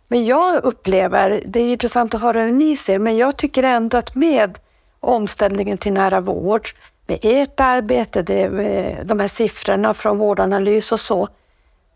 [0.07, 3.97] Men jag upplever, det är intressant att höra hur ni ser, men jag tycker ändå
[3.97, 4.59] att med
[4.99, 6.67] omställningen till nära vård,
[7.07, 11.27] med ert arbete, det, eh, de här siffrorna från Vårdanalys och så,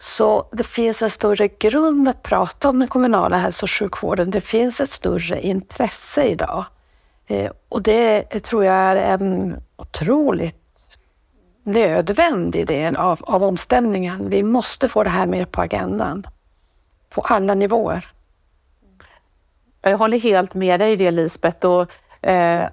[0.03, 4.31] så det finns en större grund att prata om den kommunala hälso och sjukvården.
[4.31, 6.65] Det finns ett större intresse idag.
[7.27, 10.97] Eh, och det tror jag är en otroligt
[11.63, 14.29] nödvändig del av, av omställningen.
[14.29, 16.27] Vi måste få det här mer på agendan
[17.09, 18.05] på alla nivåer.
[19.81, 21.65] Jag håller helt med dig i det Lisbeth.
[21.65, 21.91] Och,
[22.27, 22.69] eh,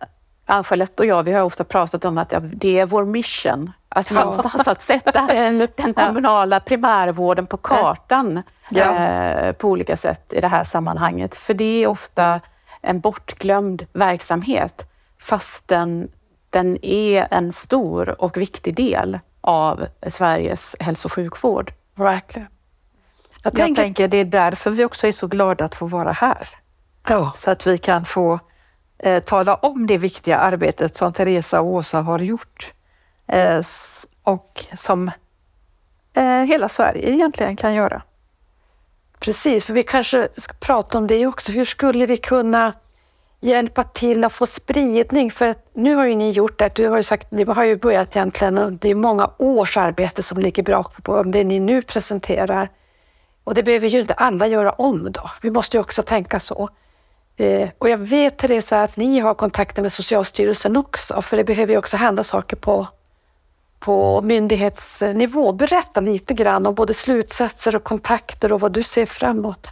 [0.50, 4.68] Ann-Charlotte och jag, vi har ofta pratat om att det är vår mission att någonstans
[4.68, 5.26] att sätta
[5.76, 8.96] den kommunala primärvården på kartan ja.
[8.96, 11.34] eh, på olika sätt i det här sammanhanget.
[11.34, 12.40] För det är ofta
[12.80, 16.08] en bortglömd verksamhet fastän
[16.50, 21.72] den är en stor och viktig del av Sveriges hälso och sjukvård.
[21.94, 22.48] Verkligen.
[23.42, 26.48] Jag, jag tänker, det är därför vi också är så glada att få vara här.
[27.08, 27.32] Ja.
[27.36, 28.40] Så att vi kan få
[29.02, 32.72] eh, tala om det viktiga arbetet som Teresa och Åsa har gjort
[33.26, 33.62] eh,
[34.22, 35.10] och som
[36.14, 38.02] eh, hela Sverige egentligen kan göra.
[39.20, 41.52] Precis, för vi kanske ska prata om det också.
[41.52, 42.72] Hur skulle vi kunna
[43.40, 45.30] hjälpa till att få spridning?
[45.30, 46.74] För att nu har ju ni gjort det.
[46.74, 50.22] Du har ju sagt, ni har ju börjat egentligen och det är många års arbete
[50.22, 52.68] som ligger bakom det ni nu presenterar.
[53.44, 55.30] Och det behöver ju inte alla göra om då.
[55.42, 56.68] Vi måste ju också tänka så.
[57.36, 61.72] Eh, och jag vet Teresa att ni har kontakter med Socialstyrelsen också, för det behöver
[61.72, 62.88] ju också hända saker på,
[63.78, 65.52] på myndighetsnivå.
[65.52, 69.68] Berätta lite grann om både slutsatser och kontakter och vad du ser framåt.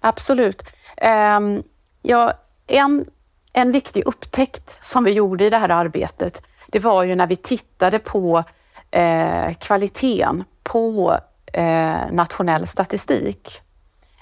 [0.00, 0.62] Absolut.
[0.96, 1.62] Ehm,
[2.02, 2.32] ja,
[2.66, 3.04] en,
[3.52, 7.36] en viktig upptäckt som vi gjorde i det här arbetet, det var ju när vi
[7.36, 8.44] tittade på
[8.90, 11.18] eh, kvaliteten på
[11.52, 13.60] eh, nationell statistik.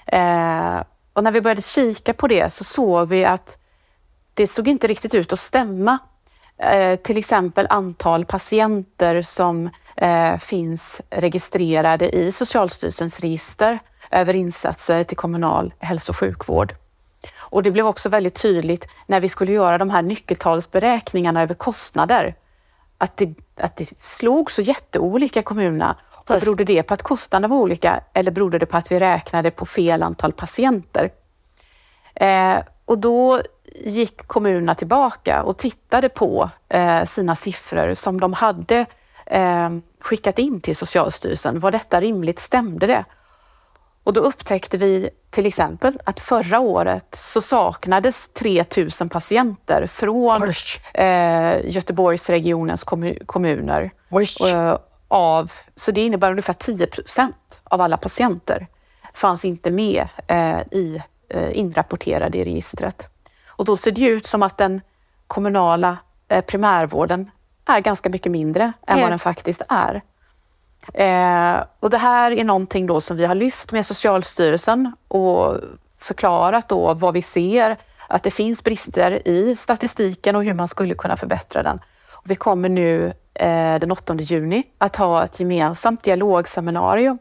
[0.05, 0.81] Eh,
[1.13, 3.57] och när vi började kika på det så såg vi att
[4.33, 5.97] det såg inte riktigt ut att stämma.
[6.57, 13.79] Eh, till exempel antal patienter som eh, finns registrerade i Socialstyrelsens register
[14.11, 16.75] över insatser till kommunal hälso och sjukvård.
[17.35, 22.35] Och det blev också väldigt tydligt när vi skulle göra de här nyckeltalsberäkningarna över kostnader
[22.97, 25.95] att det, att det slog så jätteolika kommunerna
[26.29, 29.51] och berodde det på att kostnaderna var olika eller berodde det på att vi räknade
[29.51, 31.09] på fel antal patienter?
[32.15, 33.41] Eh, och då
[33.75, 38.85] gick kommunerna tillbaka och tittade på eh, sina siffror som de hade
[39.25, 41.59] eh, skickat in till Socialstyrelsen.
[41.59, 42.39] Var detta rimligt?
[42.39, 43.05] Stämde det?
[44.03, 50.53] Och då upptäckte vi till exempel att förra året så saknades 3000 patienter från
[50.93, 52.83] eh, Göteborgsregionens
[53.25, 53.91] kommuner.
[54.53, 58.67] Eh, av, så det innebär ungefär 10 procent av alla patienter
[59.13, 63.07] fanns inte med eh, i eh, inrapporterade i registret.
[63.49, 64.81] Och då ser det ut som att den
[65.27, 67.31] kommunala eh, primärvården
[67.65, 70.01] är ganska mycket mindre än vad den faktiskt är.
[70.93, 75.57] Eh, och det här är någonting då som vi har lyft med Socialstyrelsen och
[75.97, 80.95] förklarat då vad vi ser, att det finns brister i statistiken och hur man skulle
[80.95, 81.79] kunna förbättra den.
[82.11, 83.13] Och vi kommer nu
[83.79, 87.17] den 8 juni att ha ett gemensamt dialogseminarium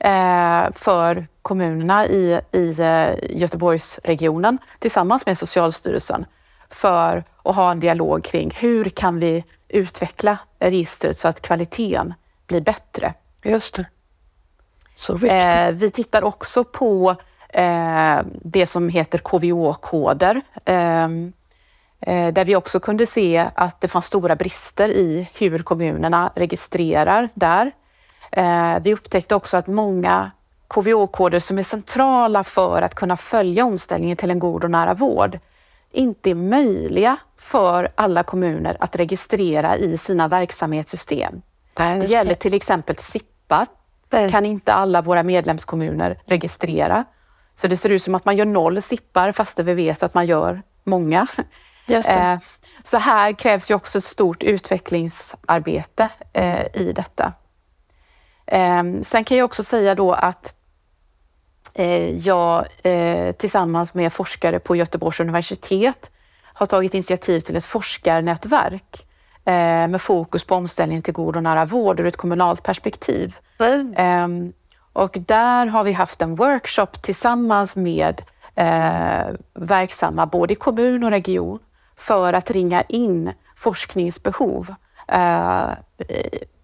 [0.00, 6.26] eh, för kommunerna i, i eh, Göteborgsregionen tillsammans med Socialstyrelsen
[6.68, 12.14] för att ha en dialog kring hur kan vi utveckla registret så att kvaliteten
[12.46, 13.14] bli bättre.
[13.42, 13.86] Just det.
[14.94, 15.32] Så viktigt.
[15.32, 17.16] Eh, vi tittar också på
[17.48, 20.42] eh, det som heter KVÅ-koder.
[22.06, 27.28] Eh, där vi också kunde se att det fanns stora brister i hur kommunerna registrerar
[27.34, 27.72] där.
[28.30, 30.30] Eh, vi upptäckte också att många
[30.68, 35.38] KVÅ-koder som är centrala för att kunna följa omställningen till en god och nära vård
[35.90, 41.42] inte är möjliga för alla kommuner att registrera i sina verksamhetssystem.
[41.74, 43.66] Det gäller till exempel SIPPar.
[44.30, 47.04] Kan inte alla våra medlemskommuner registrera.
[47.54, 50.26] Så det ser ut som att man gör noll SIPPar fast vi vet att man
[50.26, 51.26] gör många.
[51.86, 52.38] Eh,
[52.82, 57.32] så här krävs ju också ett stort utvecklingsarbete eh, i detta.
[58.46, 60.54] Ehm, sen kan jag också säga då att
[61.74, 62.66] eh, jag
[63.38, 66.10] tillsammans med forskare på Göteborgs universitet
[66.54, 69.06] har tagit initiativ till ett forskarnätverk
[69.44, 73.36] eh, med fokus på omställning till god och nära vård ur ett kommunalt perspektiv.
[73.58, 73.94] Mm.
[73.94, 74.52] Eh,
[74.92, 78.22] och där har vi haft en workshop tillsammans med
[78.54, 81.58] eh, verksamma både i kommun och region
[81.96, 84.74] för att ringa in forskningsbehov
[85.08, 85.70] eh,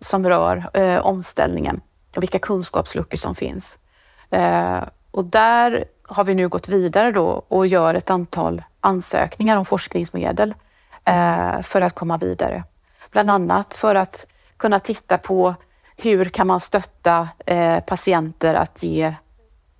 [0.00, 1.80] som rör eh, omställningen
[2.16, 3.78] och vilka kunskapsluckor som finns.
[4.30, 9.64] Eh, och där har vi nu gått vidare då och gör ett antal ansökningar om
[9.64, 10.54] forskningsmedel
[11.04, 12.64] eh, för att komma vidare.
[13.10, 15.54] Bland annat för att kunna titta på
[15.96, 19.14] hur kan man stötta eh, patienter att ge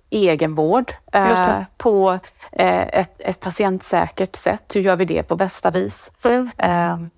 [0.09, 2.19] egenvård eh, på
[2.51, 4.75] eh, ett, ett, patientsäkert sätt.
[4.75, 6.11] Hur gör vi det på bästa vis?
[6.25, 7.09] Mm.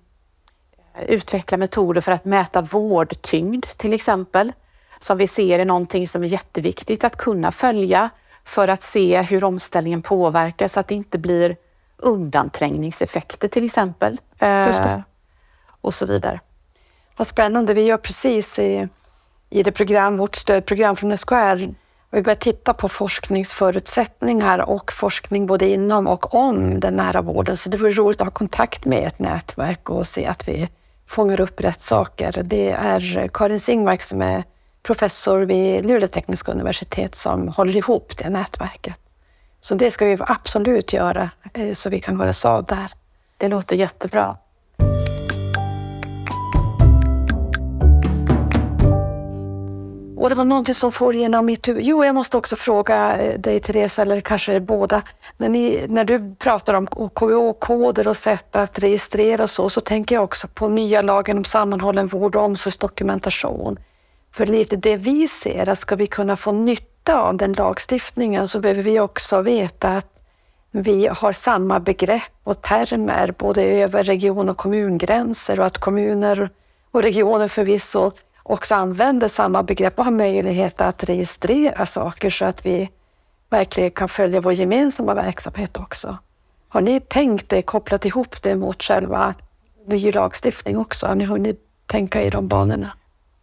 [1.06, 4.52] utveckla metoder för att mäta vårdtyngd till exempel,
[5.00, 8.10] som vi ser är någonting som är jätteviktigt att kunna följa
[8.44, 11.56] för att se hur omställningen påverkar så att det inte blir
[11.96, 14.20] undanträngningseffekter till exempel.
[14.38, 15.00] Eh,
[15.80, 16.40] och så vidare.
[17.16, 17.74] Vad spännande.
[17.74, 18.88] Vi gör precis i,
[19.50, 21.74] i det program, vårt stödprogram från SKR,
[22.12, 27.56] vi börjar titta på forskningsförutsättningar och forskning både inom och om den nära vården.
[27.56, 30.68] Så det vore roligt att ha kontakt med ett nätverk och se att vi
[31.06, 32.42] fångar upp rätt saker.
[32.44, 34.44] Det är Karin Singmark som är
[34.82, 39.00] professor vid Luleå tekniska universitet som håller ihop det nätverket.
[39.60, 42.92] Så det ska vi absolut göra eh, så vi kan höras av där.
[43.36, 44.36] Det låter jättebra.
[50.22, 51.82] Och det var någonting som får genom mitt huvud.
[51.84, 55.02] Jo, jag måste också fråga eh, dig Therese, eller kanske båda.
[55.36, 60.14] När, ni, när du pratar om KVO-koder och sätt att registrera och så, så tänker
[60.14, 63.78] jag också på nya lagen om sammanhållen vård och omsorgsdokumentation.
[64.32, 68.60] För lite det vi ser, att ska vi kunna få nytta av den lagstiftningen så
[68.60, 70.22] behöver vi också veta att
[70.70, 76.50] vi har samma begrepp och termer både över region och kommungränser och att kommuner
[76.90, 78.10] och regioner förvisso
[78.42, 82.90] också använder samma begrepp och har möjlighet att registrera saker så att vi
[83.50, 86.18] verkligen kan följa vår gemensamma verksamhet också.
[86.68, 89.34] Har ni tänkt det, kopplat ihop det mot själva
[89.86, 91.06] ny lagstiftning också?
[91.06, 92.92] Har ni hunnit tänka i de banorna?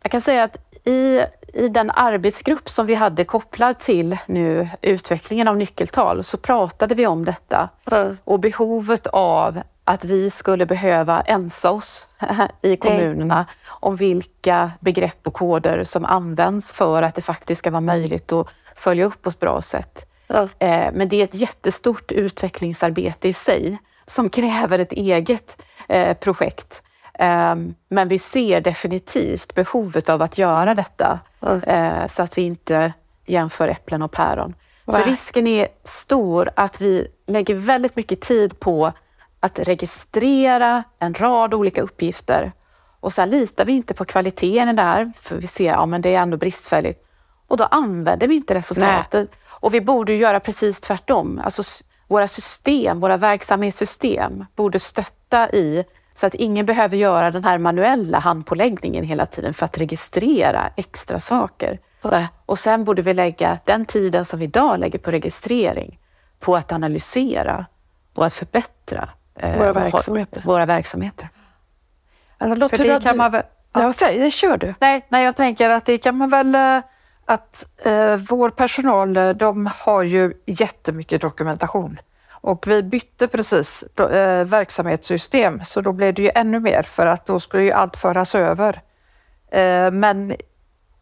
[0.01, 5.47] Jag kan säga att i, i den arbetsgrupp som vi hade kopplad till nu utvecklingen
[5.47, 8.17] av nyckeltal så pratade vi om detta mm.
[8.23, 12.07] och behovet av att vi skulle behöva ensa oss
[12.61, 17.81] i kommunerna om vilka begrepp och koder som används för att det faktiskt ska vara
[17.81, 20.05] möjligt att följa upp på ett bra sätt.
[20.27, 20.95] Mm.
[20.95, 26.83] Men det är ett jättestort utvecklingsarbete i sig som kräver ett eget eh, projekt.
[27.13, 32.09] Ehm, men vi ser definitivt behovet av att göra detta mm.
[32.09, 32.93] så att vi inte
[33.25, 34.53] jämför äpplen och päron.
[34.85, 38.93] För risken är stor att vi lägger väldigt mycket tid på
[39.39, 42.51] att registrera en rad olika uppgifter
[42.99, 45.97] och sen litar vi inte på kvaliteten i det här, för vi ser att ja,
[45.97, 47.05] det är ändå bristfälligt.
[47.47, 49.13] Och då använder vi inte resultatet.
[49.13, 49.39] Nej.
[49.47, 51.41] Och vi borde göra precis tvärtom.
[51.43, 57.57] Alltså, våra system, våra verksamhetssystem borde stötta i så att ingen behöver göra den här
[57.57, 61.79] manuella handpåläggningen hela tiden för att registrera extra saker.
[62.01, 62.27] Nej.
[62.45, 65.99] Och sen borde vi lägga den tiden som vi idag lägger på registrering
[66.39, 67.65] på att analysera
[68.13, 69.09] och att förbättra
[69.41, 70.41] våra verksamheter.
[70.45, 71.29] Våra verksamheter.
[72.37, 73.43] Anna, För det kan man väl...
[73.73, 74.73] Ja, det kör du.
[74.79, 76.79] Nej, nej, jag tänker att det kan man väl eh,
[77.25, 81.99] att eh, vår personal, eh, de har ju jättemycket dokumentation
[82.41, 87.05] och vi bytte precis då, eh, verksamhetssystem så då blev det ju ännu mer för
[87.05, 88.81] att då skulle ju allt föras över.
[89.51, 90.35] Eh, men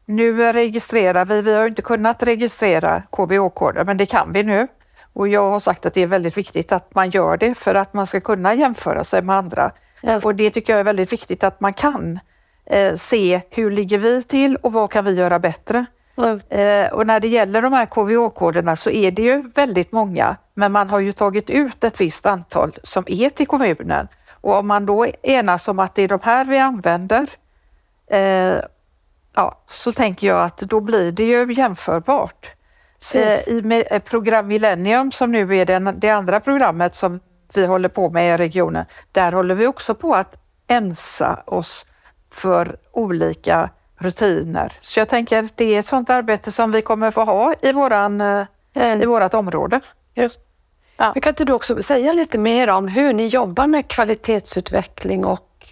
[0.06, 4.67] nu registrerar vi, vi har inte kunnat registrera KBO-koder men det kan vi nu.
[5.17, 7.93] Och jag har sagt att det är väldigt viktigt att man gör det för att
[7.93, 9.71] man ska kunna jämföra sig med andra.
[10.01, 10.19] Ja.
[10.23, 12.19] Och det tycker jag är väldigt viktigt att man kan
[12.65, 15.86] eh, se hur ligger vi till och vad kan vi göra bättre?
[16.15, 16.39] Ja.
[16.58, 20.71] Eh, och när det gäller de här KVH-koderna så är det ju väldigt många, men
[20.71, 24.08] man har ju tagit ut ett visst antal som är till kommunen.
[24.41, 27.30] Och om man då enas om att det är de här vi använder,
[28.08, 28.56] eh,
[29.36, 32.57] ja, så tänker jag att då blir det ju jämförbart.
[33.13, 37.19] Eh, I eh, program Millennium som nu är det, det andra programmet som
[37.53, 41.86] vi håller på med i regionen, där håller vi också på att ensa oss
[42.32, 44.74] för olika rutiner.
[44.82, 48.22] Så jag tänker det är ett sådant arbete som vi kommer få ha i, våran,
[48.22, 49.80] eh, i vårat område.
[50.15, 50.41] Just.
[50.97, 51.13] Ja.
[51.13, 55.67] kan inte du också säga lite mer om hur ni jobbar med kvalitetsutveckling och,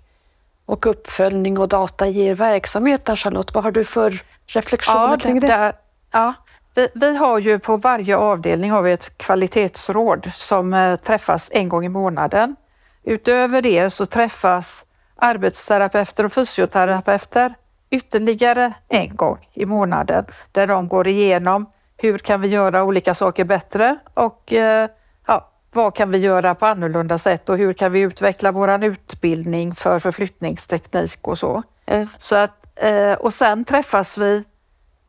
[0.66, 3.54] och uppföljning och data i er verksamhet Charlotte?
[3.54, 5.47] Vad har du för reflektioner ja, kring det?
[5.47, 5.74] Där,
[6.12, 6.34] ja,
[6.76, 11.70] vi, vi, har ju på varje avdelning har vi ett kvalitetsråd som eh, träffas en
[11.70, 12.56] gång i månaden.
[13.04, 17.54] Utöver det så träffas arbetsterapeuter och fysioterapeuter
[17.90, 21.66] ytterligare en gång i månaden där de går igenom
[21.98, 24.90] hur kan vi göra olika saker bättre och eh,
[25.28, 29.76] ja, vad kan vi göra på annorlunda sätt och hur kan vi utveckla våran utbildning
[29.76, 31.64] för förflyttningsteknik och så.
[31.86, 32.08] Mm.
[32.18, 34.44] så att, eh, och sen träffas vi,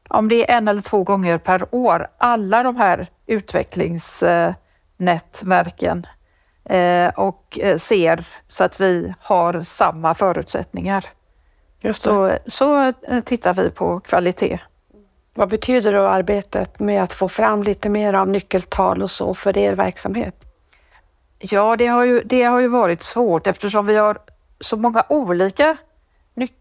[0.09, 6.07] om det är en eller två gånger per år, alla de här utvecklingsnätverken
[6.65, 11.05] eh, och eh, ser så att vi har samma förutsättningar.
[11.81, 12.11] Just det.
[12.11, 14.59] Så, så eh, tittar vi på kvalitet.
[15.35, 19.59] Vad betyder då arbetet med att få fram lite mer av nyckeltal och så för
[19.59, 20.47] er verksamhet?
[21.39, 24.19] Ja, det har ju, det har ju varit svårt eftersom vi har
[24.61, 25.77] så många olika,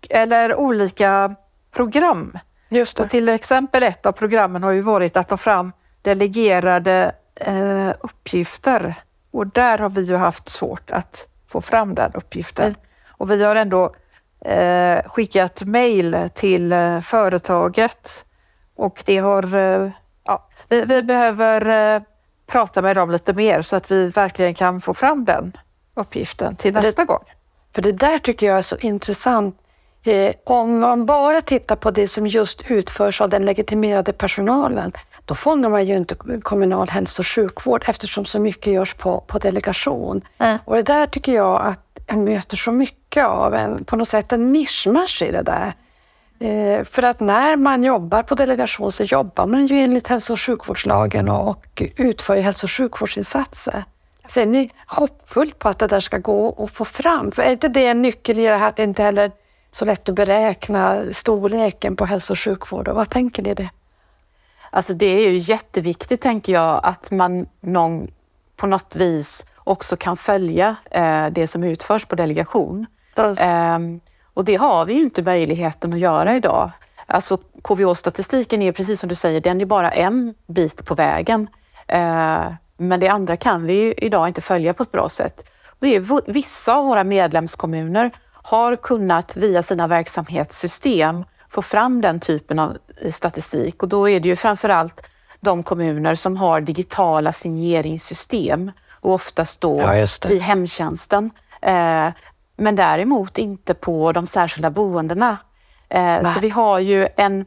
[0.09, 1.35] eller olika
[1.71, 2.37] program.
[2.75, 3.09] Just Och det.
[3.09, 5.71] till exempel ett av programmen har ju varit att ta fram
[6.01, 8.93] delegerade eh, uppgifter
[9.31, 12.65] och där har vi ju haft svårt att få fram den uppgiften.
[12.65, 12.77] Mm.
[13.11, 13.95] Och vi har ändå
[14.45, 18.25] eh, skickat mejl till eh, företaget
[18.75, 19.89] och det har, eh,
[20.25, 22.01] ja, vi, vi behöver eh,
[22.47, 25.57] prata med dem lite mer så att vi verkligen kan få fram den
[25.93, 27.23] uppgiften till Det- nästa gång.
[27.75, 29.59] För det där tycker jag är så intressant.
[30.05, 34.91] Eh, om man bara tittar på det som just utförs av den legitimerade personalen,
[35.25, 39.37] då fångar man ju inte kommunal hälso och sjukvård eftersom så mycket görs på, på
[39.37, 40.21] delegation.
[40.37, 40.57] Mm.
[40.65, 44.31] Och det där tycker jag att jag möter så mycket av, en, på något sätt
[44.31, 45.73] en mischmasch i det där.
[46.39, 50.39] Eh, för att när man jobbar på delegation så jobbar man ju enligt hälso och
[50.39, 53.83] sjukvårdslagen och, utför hälso och sjukvårdsinsatser.
[54.27, 57.31] Så är ni hoppfull på att det där ska gå att få fram?
[57.31, 59.31] För är inte det en nyckel i det här att inte heller
[59.75, 62.87] så lätt att beräkna storleken på hälso och sjukvård?
[62.87, 63.69] Och vad tänker ni det?
[64.69, 68.07] Alltså det är ju jätteviktigt tänker jag att man någon,
[68.55, 72.85] på något vis också kan följa eh, det som utförs på delegation.
[73.15, 73.99] Då- Ehm,
[74.33, 76.71] och det har vi ju inte möjligheten att göra idag.
[77.05, 81.47] Alltså KVH-statistiken är precis som du säger, den är bara en bit på vägen.
[81.87, 82.45] Eh,
[82.77, 85.49] men det andra kan vi ju idag inte följa på ett bra sätt.
[85.79, 88.11] Det är vissa av våra medlemskommuner
[88.45, 94.19] har kunnat via sina verksamhetssystem få fram den typen av eh, statistik och då är
[94.19, 95.01] det ju framförallt
[95.39, 101.31] de kommuner som har digitala signeringssystem och oftast då Ja, i hemtjänsten.
[101.61, 102.09] Eh,
[102.57, 105.37] men däremot inte på de särskilda boendena.
[105.89, 107.45] Eh, så vi har ju en...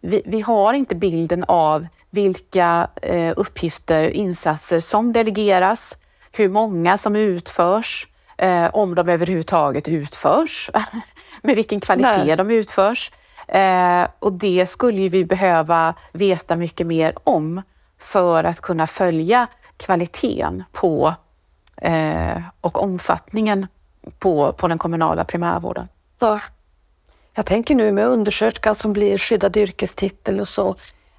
[0.00, 5.96] Vi, vi har inte bilden av vilka eh, uppgifter, insatser som delegeras,
[6.32, 8.06] hur många som utförs,
[8.38, 10.70] eh, om de överhuvudtaget utförs,
[11.42, 12.36] med vilken kvalitet Nej.
[12.36, 13.12] de utförs.
[13.48, 17.62] Eh, och det skulle vi behöva veta mycket mer om
[17.98, 21.14] för att kunna följa kvaliteten på
[21.76, 23.66] eh, och omfattningen
[24.18, 25.88] på, på den kommunala primärvården.
[26.20, 26.40] Så,
[27.34, 30.74] jag tänker nu med undersköterskan som blir skyddad yrkestitel och så.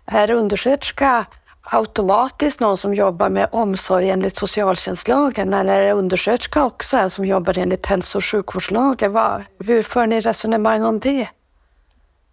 [0.05, 1.25] Är undersköterska
[1.71, 7.57] automatiskt någon som jobbar med omsorg enligt socialtjänstlagen eller är undersköterska också en som jobbar
[7.57, 9.11] enligt hälso och sjukvårdslagen?
[9.11, 11.27] Vad, hur för ni resonemang om det?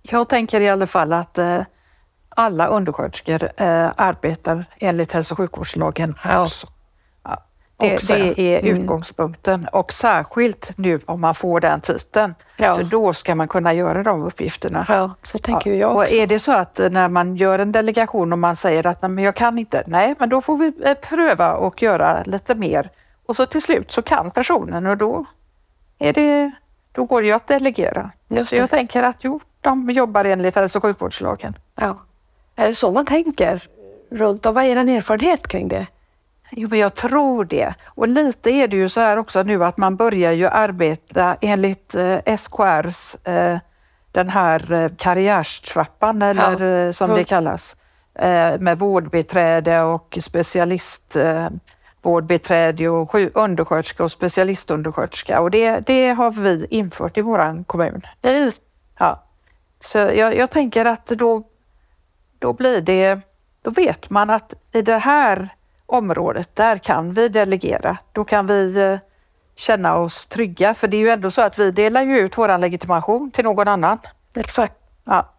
[0.02, 1.62] Jag tänker i alla fall att eh,
[2.28, 6.48] alla undersköterskor eh, arbetar enligt hälso och sjukvårdslagen Ja.
[7.78, 7.86] Ja.
[7.86, 8.32] Det, ja.
[8.36, 8.82] det är Mm.
[8.82, 12.34] utgångspunkten och särskilt nu om man får den titeln.
[12.56, 12.76] Ja.
[12.76, 14.86] För då ska man kunna göra de uppgifterna.
[14.88, 16.14] Ja, så tänker ju jag och också.
[16.14, 19.08] är det så att eh, när man gör en delegation och man säger att "Nej,
[19.08, 22.90] men jag kan inte, nej men då får vi eh, pröva och göra lite mer.
[23.26, 25.24] Och så till slut så kan personen och då,
[25.98, 26.50] är det,
[26.92, 28.10] då går det ju att delegera.
[28.28, 28.60] Just Så det.
[28.60, 31.58] jag tänker att jo, de jobbar enligt hälso och sjukvårdslagen.
[31.80, 31.98] Ja.
[32.56, 33.62] Är det så man tänker
[34.10, 34.54] runt om?
[34.54, 35.86] Vad är er erfarenhet kring det?
[36.50, 37.74] Jo, men jag tror det.
[37.86, 41.94] Och lite är det ju så här också nu att man börjar ju arbeta enligt
[41.94, 43.58] eh, SKRs, eh,
[44.12, 47.76] den här eh, karriärstrappan eller eh, som det kallas,
[48.14, 51.48] eh, med vårdbiträde och specialist eh,
[52.02, 58.02] vårdbiträde och undersköterska och specialistundersköterska och det, det har vi infört i våran kommun.
[58.22, 58.62] just,
[58.98, 59.22] Ja.
[59.80, 61.42] Så jag, jag tänker att då,
[62.38, 63.20] då blir det,
[63.62, 65.55] då vet man att i det här
[65.86, 67.98] området, där kan vi delegera.
[68.12, 68.98] Då kan vi eh,
[69.56, 72.60] känna oss trygga, för det är ju ändå så att vi delar ju ut våran
[72.60, 73.98] legitimation till någon annan.
[74.34, 74.74] exakt.
[75.04, 75.32] Ja.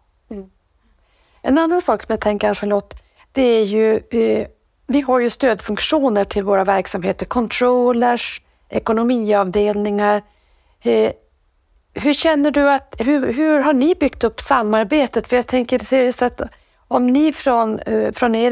[1.42, 2.94] En annan sak som jag tänker, Charlotte,
[3.32, 4.46] det är ju, eh,
[4.86, 10.22] vi har ju stödfunktioner till våra verksamheter, controllers, ekonomiavdelningar.
[10.82, 11.12] Eh,
[11.94, 15.28] hur känner du att, hur, hur har ni byggt upp samarbetet?
[15.28, 16.40] För jag tänker seriöst att
[16.88, 17.80] om ni från,
[18.12, 18.50] från er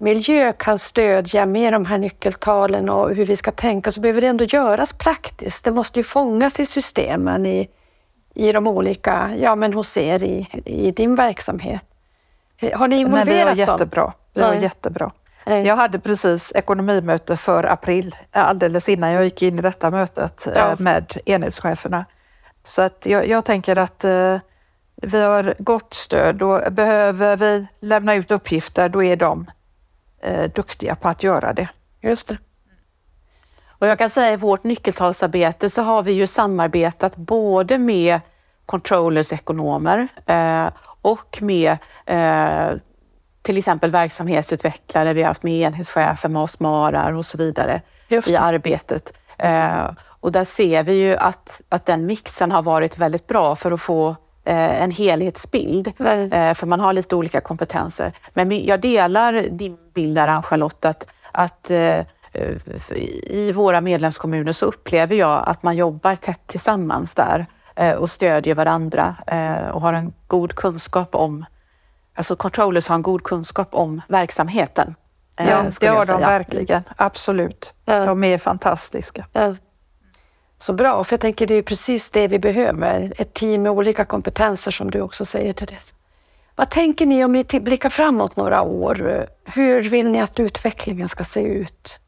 [0.00, 4.26] FoU-miljö kan stödja med de här nyckeltalen och hur vi ska tänka så behöver det
[4.26, 5.64] ändå göras praktiskt.
[5.64, 7.68] Det måste ju fångas i systemen i,
[8.34, 11.84] i de olika, ja men hos er i, i din verksamhet.
[12.74, 13.76] Har ni involverat Men vi var dem?
[13.76, 14.12] jättebra.
[14.34, 14.62] Vi var Nej.
[14.62, 15.10] jättebra.
[15.46, 15.66] Nej.
[15.66, 20.52] Jag hade precis ekonomimöte för april, alldeles innan jag gick in i detta mötet eh,
[20.56, 20.74] Ja.
[20.78, 22.04] med enhetscheferna.
[22.64, 24.38] Så att jag, jag tänker att eh,
[24.96, 29.50] vi har gott stöd och behöver vi lämna ut uppgifter, då är de
[30.22, 31.68] eh, duktiga på att göra det.
[32.00, 32.38] Just det.
[33.80, 38.20] Och jag kan säga i vårt nyckeltalsarbete så har vi ju samarbetat både med
[38.66, 40.66] controllers ekonomer eh,
[41.02, 42.70] och med eh,
[43.42, 45.12] till exempel verksamhetsutvecklare.
[45.12, 49.12] Vi har haft med enhetschefer, masmarar och så vidare i arbetet.
[49.38, 53.70] Eh, och där ser vi ju att, att den mixen har varit väldigt bra för
[53.70, 54.16] att få
[54.54, 55.92] en helhetsbild.
[55.96, 56.30] Nej.
[56.32, 58.12] Eh, för man har lite olika kompetenser.
[58.34, 61.98] Men jag delar din bild där Ann-Charlotte att, att eh,
[62.32, 62.56] eh,
[63.26, 67.46] i våra medlemskommuner så upplever jag att man jobbar tätt tillsammans där
[67.76, 71.44] eh, och stödjer varandra eh, och har en god kunskap om
[72.14, 74.94] Alltså controllers har en god kunskap om verksamheten.
[75.36, 76.82] eh, Ja, det har de verkligen.
[76.96, 77.72] Absolut.
[77.84, 79.26] De är fantastiska.
[79.32, 79.54] Ja.
[80.60, 83.12] Så bra, för jag tänker det är precis det vi behöver.
[83.16, 85.94] Ett team med olika kompetenser som du också säger Therese.
[86.54, 89.26] Vad tänker ni om ni blickar framåt några år?
[89.44, 92.00] Hur vill ni att utvecklingen ska se ut?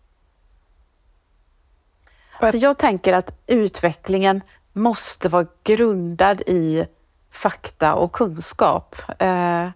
[2.38, 4.40] Alltså jag tänker att utvecklingen
[4.72, 6.86] måste vara grundad i
[7.30, 8.96] fakta och kunskap.
[9.18, 9.68] Eh,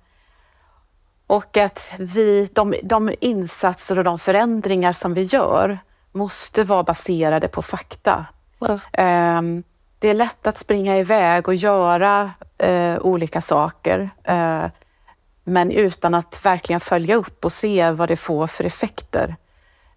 [1.26, 5.78] och att vi, de, de insatser och de förändringar som vi gör
[6.12, 8.26] måste vara baserade på fakta.
[8.92, 9.42] Eh,
[9.98, 14.64] det är lätt att springa iväg och göra eh, olika saker eh,
[15.44, 19.36] men utan att verkligen följa upp och se vad det får för effekter.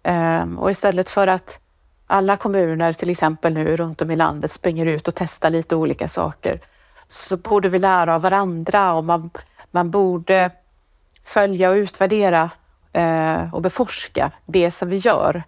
[0.02, 1.60] Eh, och istället för att
[2.06, 6.08] alla kommuner till exempel nu runt om i landet springer ut och testar lite olika
[6.08, 6.60] saker
[7.08, 9.30] så borde vi lära av varandra och man,
[9.70, 10.50] man borde
[11.24, 12.50] följa och utvärdera
[12.92, 15.42] eh, och beforska det som vi gör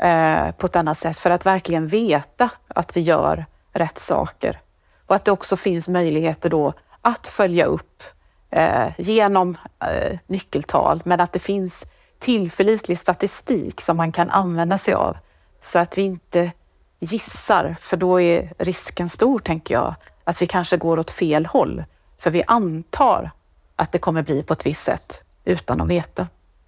[0.00, 4.60] eh, på ett annat sätt för att verkligen veta att vi gör rätt saker.
[5.06, 8.02] Och att det också finns möjligheter då att följa upp
[8.50, 11.84] eh, genom eh, nyckeltal, men att det finns
[12.18, 15.16] tillförlitlig statistik som man kan använda sig av
[15.62, 16.52] så att vi inte
[17.00, 21.84] gissar, för då är risken stor, tänker jag, att vi kanske går åt fel håll.
[22.18, 23.30] För vi antar
[23.76, 26.26] att det kommer bli på ett visst sätt utan att veta.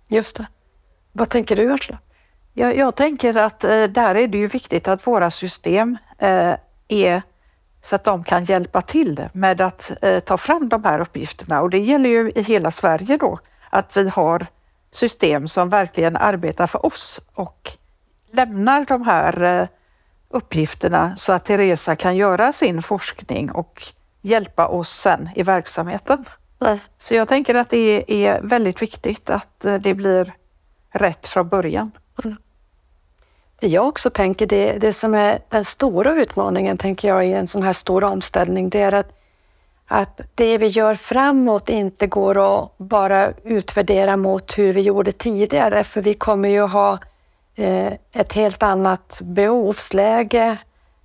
[0.09, 0.47] Just det.
[1.13, 1.99] Vad tänker du Ursula?
[2.55, 6.55] Jag, jag tänker att eh, där är det ju viktigt att våra system eh,
[6.89, 7.23] är
[7.83, 11.71] så att de kan hjälpa till med att eh, ta fram de här uppgifterna och
[11.71, 13.39] det gäller ju i hela Sverige då
[13.71, 14.47] att vi har
[14.91, 17.73] system som verkligen arbetar för oss och
[18.31, 19.69] lämnar de här eh,
[20.29, 23.83] uppgifterna så att Teresa kan göra sin forskning och
[24.21, 26.25] hjälpa oss sen i verksamheten.
[26.59, 26.81] Nej.
[27.01, 30.35] Så jag tänker att det är väldigt viktigt att eh, det blir
[30.91, 31.91] rätt från början.
[32.25, 32.37] Mm.
[33.61, 37.47] Det jag också tänker, det, det som är den stora utmaningen tänker jag i en
[37.47, 39.13] sån här stor omställning, det är att,
[39.87, 45.85] att det vi gör framåt inte går att bara utvärdera mot hur vi gjorde tidigare,
[45.85, 46.99] för vi kommer ju ha
[47.55, 50.57] eh, ett helt annat behovsläge,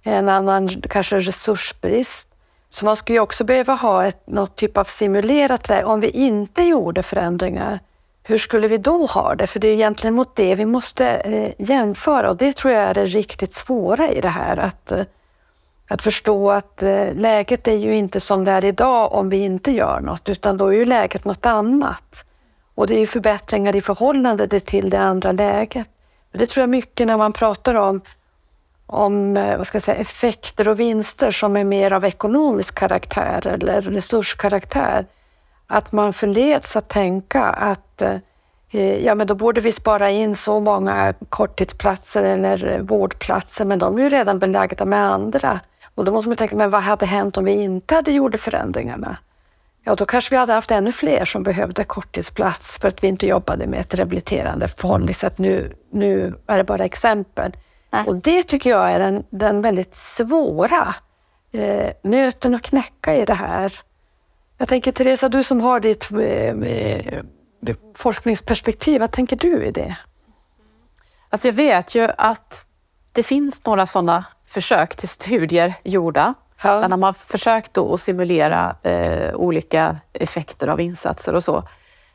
[0.03, 2.30] en annan kanske resursbrist.
[2.73, 5.85] Så man skulle också behöva ha ett, något typ av simulerat läge.
[5.85, 7.79] Om vi inte gjorde förändringar,
[8.23, 9.47] hur skulle vi då ha det?
[9.47, 12.93] För det är egentligen mot det vi måste eh, jämföra och det tror jag är
[12.93, 14.57] det riktigt svåra i det här.
[14.57, 15.03] Att, eh,
[15.87, 19.71] att förstå att eh, läget är ju inte som det är idag om vi inte
[19.71, 22.25] gör något, utan då är ju läget något annat.
[22.75, 25.89] Och det är ju förbättringar i förhållande till det andra läget.
[26.31, 28.01] Det tror jag mycket när man pratar om
[28.91, 33.47] om eh, vad ska jag säga, effekter och vinster som är mer av ekonomisk karaktär
[33.47, 35.05] eller resurskaraktär.
[35.67, 38.15] Att man förleds att tänka att eh,
[38.71, 43.97] eh, ja, men då borde vi spara in så många korttidsplatser eller vårdplatser, men de
[43.97, 45.59] är ju redan belagda med andra.
[45.95, 49.17] Och då måste man tänka, men vad hade hänt om vi inte hade gjort förändringarna?
[49.83, 53.27] Ja, då kanske vi hade haft ännu fler som behövde korttidsplats för att vi inte
[53.27, 55.37] jobbade med ett rehabiliterande förhållningssätt.
[55.37, 57.51] Nu, nu är det bara exempel.
[57.91, 58.03] Nej.
[58.07, 60.95] Och det tycker jag är den, den väldigt svåra
[61.51, 63.73] eh, nöten att knäcka i det här.
[64.57, 67.23] Jag tänker Teresa, du som har ditt eh, eh,
[67.95, 69.97] forskningsperspektiv, vad tänker du i det?
[71.29, 72.65] Alltså jag vet ju att
[73.11, 76.33] det finns några sådana försök till studier gjorda.
[76.63, 76.79] Ja.
[76.79, 81.63] Där man har försökt då att simulera eh, olika effekter av insatser och så.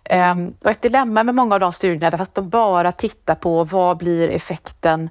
[0.05, 3.65] Ehm, och ett dilemma med många av de studierna är att de bara tittar på
[3.65, 5.11] vad blir effekten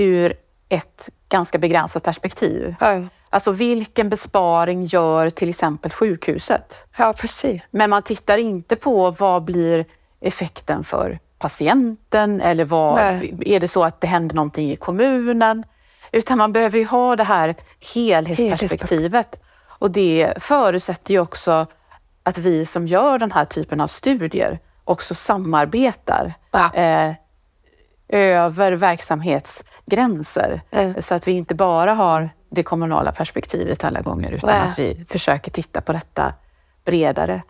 [0.00, 0.32] ur
[0.68, 2.74] ett ganska begränsat perspektiv.
[2.80, 3.02] Ja.
[3.30, 6.86] Alltså vilken besparing gör till exempel sjukhuset?
[6.96, 7.62] Ja, precis.
[7.70, 9.84] Men man tittar inte på vad blir
[10.20, 13.34] effekten för patienten eller vad, Nej.
[13.46, 15.64] är det så att det händer någonting i kommunen?
[16.12, 17.54] Utan man behöver ju ha det här
[17.94, 19.40] helhetsperspektivet.
[19.68, 21.66] Och det förutsätter ju också
[22.22, 26.74] att vi som gör den här typen av studier också samarbetar Ja.
[26.74, 27.12] eh,
[28.12, 30.60] över verksamhetsgränser.
[30.70, 31.02] Mm.
[31.02, 34.60] Så att vi inte bara har det kommunala perspektivet alla gånger utan Nej.
[34.60, 36.34] att vi försöker titta på detta
[36.84, 37.42] bredare.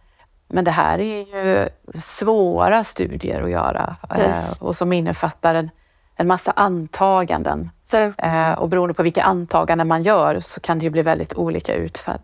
[0.49, 1.69] Men det här är ju
[2.01, 4.61] svåra studier att göra Yes.
[4.61, 5.71] eh, och som innefattar en,
[6.17, 7.71] en massa antaganden.
[7.85, 11.35] Så, Eh, och beroende på vilka antaganden man gör så kan det ju bli väldigt
[11.35, 12.19] olika utfall.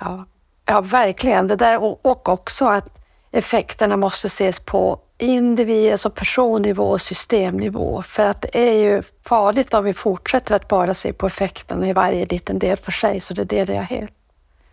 [0.00, 0.24] ja.
[0.66, 1.48] ja, verkligen.
[1.48, 3.00] Det där, och, och också att
[3.32, 8.02] effekterna måste ses på individ, alltså personnivå och systemnivå.
[8.02, 11.92] För att det är ju farligt om vi fortsätter att bara se på effekterna i
[11.92, 13.20] varje liten del för sig.
[13.20, 14.12] Så det delar jag helt.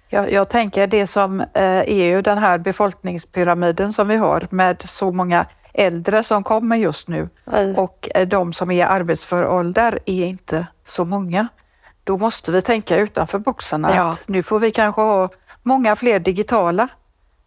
[0.10, 4.84] Jag, jag tänker det som eh, är ju den här befolkningspyramiden som vi har med
[4.88, 7.76] så många äldre som kommer just nu Mm.
[7.76, 11.48] och eh, de som är i arbetsför ålder är inte så många.
[12.04, 13.44] Då måste vi tänka utanför.
[13.72, 14.12] Ja.
[14.12, 15.30] Att nu får vi kanske ha
[15.64, 16.88] många fler digitala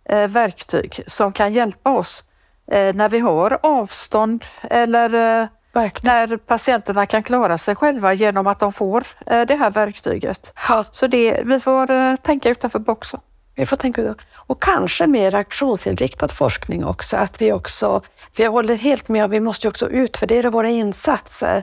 [0.05, 2.25] eh, verktyg som kan hjälpa oss
[2.69, 6.29] när vi har avstånd eller eh, Verkligen.
[6.29, 10.53] när patienterna kan klara sig själva genom att de får eh, det här verktyget.
[10.69, 13.21] Ja, Så det, vi får eh, tänka utanför boxen.
[13.55, 14.14] vi får tänka.
[14.37, 17.17] Och kanske mer aktionsinriktad forskning också.
[17.17, 18.01] Att vi också,
[18.33, 21.62] för jag håller helt med, vi måste också utvärdera våra insatser.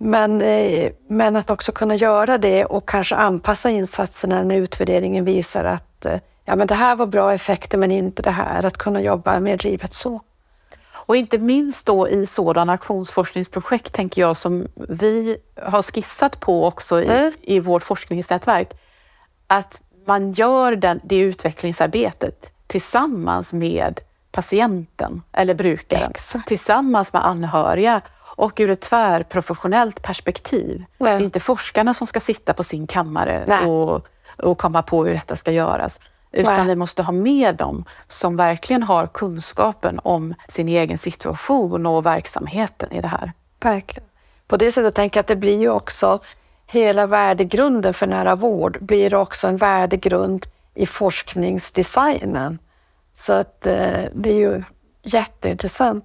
[0.00, 5.64] Men, eh, men att också kunna göra det och kanske anpassa insatserna när utvärderingen visar
[5.64, 8.66] att eh, ja, men det här var bra effekter men inte det här.
[8.66, 10.20] Att kunna jobba mer drivet så.
[11.08, 17.02] Och inte minst då i sådana aktionsforskningsprojekt tänker jag som vi har skissat på också
[17.02, 17.32] i, Mm.
[17.42, 18.70] i vårt forskningsnätverk.
[19.46, 24.00] Att man gör den, det utvecklingsarbetet tillsammans med
[24.30, 26.48] patienten eller brukaren, Exakt.
[26.48, 28.00] tillsammans med anhöriga
[28.36, 30.84] och ur ett tvärprofessionellt perspektiv.
[30.98, 31.12] Nej.
[31.12, 33.66] Det är inte forskarna som ska sitta på sin kammare Nej.
[33.66, 36.00] och, och komma på hur detta ska göras.
[36.32, 42.06] Utan vi måste ha med dem som verkligen har kunskapen om sin egen situation och
[42.06, 43.32] verksamheten i det här.
[43.60, 44.08] Verkligen.
[44.46, 46.20] På det sättet tänker jag att det blir ju också
[46.66, 52.58] hela värdegrunden för nära vård blir också en värdegrund i forskningsdesignen.
[53.12, 54.62] Så att eh, det är ju
[55.02, 56.04] jätteintressant.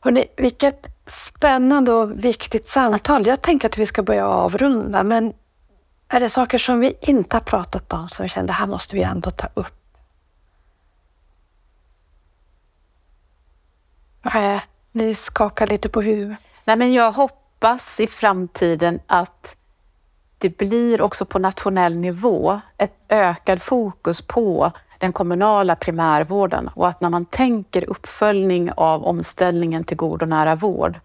[0.00, 3.26] Hörrni, vilket spännande och viktigt samtal.
[3.26, 5.32] Jag tänker att vi ska börja avrunda, men
[6.08, 9.02] är det saker som vi inte har pratat om som vi kände här måste vi
[9.02, 9.74] ändå ta upp?
[14.34, 14.60] Nej,
[14.92, 16.40] ni skakar lite på huvudet.
[16.64, 19.56] Nej, men jag hoppas i framtiden att
[20.38, 27.00] det blir också på nationell nivå ett ökad fokus på den kommunala primärvården och att
[27.00, 31.00] när man tänker uppföljning av omställningen till god och nära vård,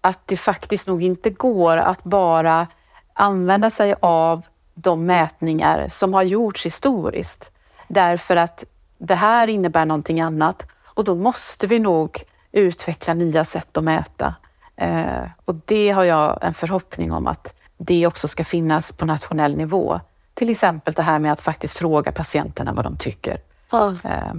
[0.00, 2.66] att det faktiskt nog inte går att bara
[3.14, 4.42] använda sig av
[4.74, 7.50] de mätningar som har gjorts historiskt.
[7.88, 8.64] Därför att
[8.98, 14.34] det här innebär någonting annat och då måste vi nog utveckla nya sätt att mäta.
[14.76, 19.56] Eh, och det har jag en förhoppning om att det också ska finnas på nationell
[19.56, 20.00] nivå.
[20.34, 23.38] Till exempel det här med att faktiskt fråga patienterna vad de tycker.
[23.70, 23.94] Ja.
[24.04, 24.34] Eh,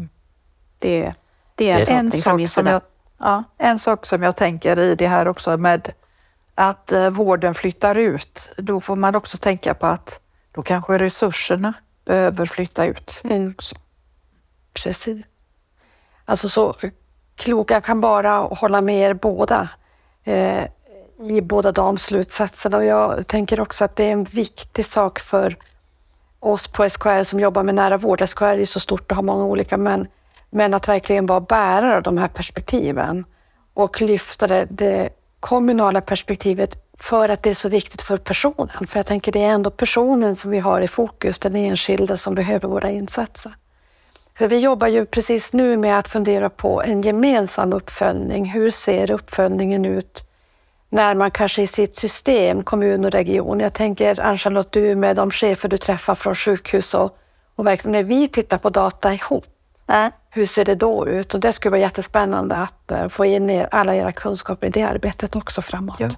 [0.80, 1.14] det,
[1.56, 2.82] det är en en förhoppning från min sak, som jag,
[3.18, 5.92] ja, en sak som jag tänker i det här också med
[6.56, 10.20] att eh, vården flyttar ut, då får man också tänka på att
[10.52, 11.74] då kanske resurserna
[12.06, 13.22] behöver flytta ut.
[13.24, 13.56] Mm.
[14.74, 15.26] Precis.
[16.26, 16.74] Alltså så
[17.36, 19.70] kloka, jag kan bara hålla med er båda
[20.24, 20.64] eh,
[21.20, 25.58] i båda de slutsatserna och jag tänker också att det är en viktig sak för
[26.40, 28.30] oss på SKR som jobbar med nära vård.
[28.30, 30.08] SKR är så stort och har många olika men,
[30.50, 33.26] men att verkligen vara bärare av de här perspektiven
[33.74, 35.10] och lyfta det, det
[35.46, 38.88] kommunala perspektivet för att det är så viktigt för personen.
[38.88, 42.36] För jag tänker det är ändå personen som vi har i fokus, den enskilda som
[42.36, 43.56] behöver våra insatser.
[44.40, 48.46] Så vi jobbar ju precis nu med att fundera på en gemensam uppföljning.
[48.46, 50.28] Hur ser uppföljningen ut
[50.90, 53.60] när man kanske i sitt system, kommun och region.
[53.60, 57.18] Jag tänker Ann-Charlotte, du med de chefer du träffar från sjukhus och,
[57.56, 58.06] och verksamhet.
[58.06, 59.46] När vi tittar på data ihop,
[60.36, 61.34] hur ser det då ut?
[61.34, 64.84] Och det skulle vara jättespännande att eh, få in er, alla era kunskaper i det
[64.84, 66.00] arbetet också framåt.
[66.00, 66.10] Ja.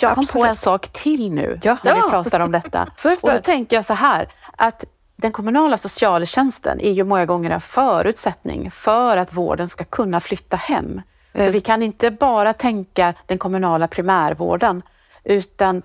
[0.00, 0.48] Jag kom på Absolut.
[0.48, 1.76] en sak till nu Ja.
[1.84, 2.82] när vi pratar om detta.
[3.22, 4.26] Och då tänker jag så här,
[4.56, 4.84] att
[5.16, 10.56] den kommunala socialtjänsten är ju många gånger en förutsättning för att vården ska kunna flytta
[10.56, 11.02] hem.
[11.32, 11.52] Så Mm.
[11.52, 14.82] vi kan inte bara tänka den kommunala primärvården,
[15.24, 15.82] utan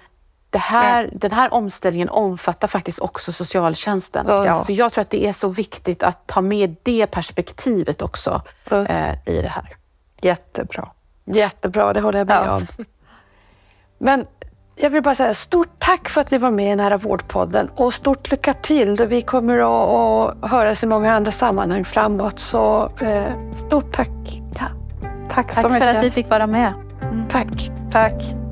[0.55, 4.25] det här, den här omställningen omfattar faktiskt också socialtjänsten.
[4.27, 4.63] Ja.
[4.63, 8.85] Så jag tror att det är så viktigt att ta med det perspektivet också Ja.
[8.85, 9.75] eh, i det här.
[10.21, 10.87] Jättebra.
[11.25, 12.55] Jättebra, det håller jag med Ja.
[12.55, 12.65] om.
[13.97, 14.25] Men
[14.75, 17.93] jag vill bara säga stort tack för att ni var med i Nära vårdpodden och
[17.93, 18.95] stort lycka till.
[18.95, 19.89] då Vi kommer att,
[20.43, 22.39] att höras i många andra sammanhang framåt.
[22.39, 24.09] Så eh, stort tack.
[25.29, 25.79] Tack, så Tack mycket.
[25.79, 26.73] för att vi fick vara med.
[27.29, 27.71] Tack.
[27.91, 28.44] Tack.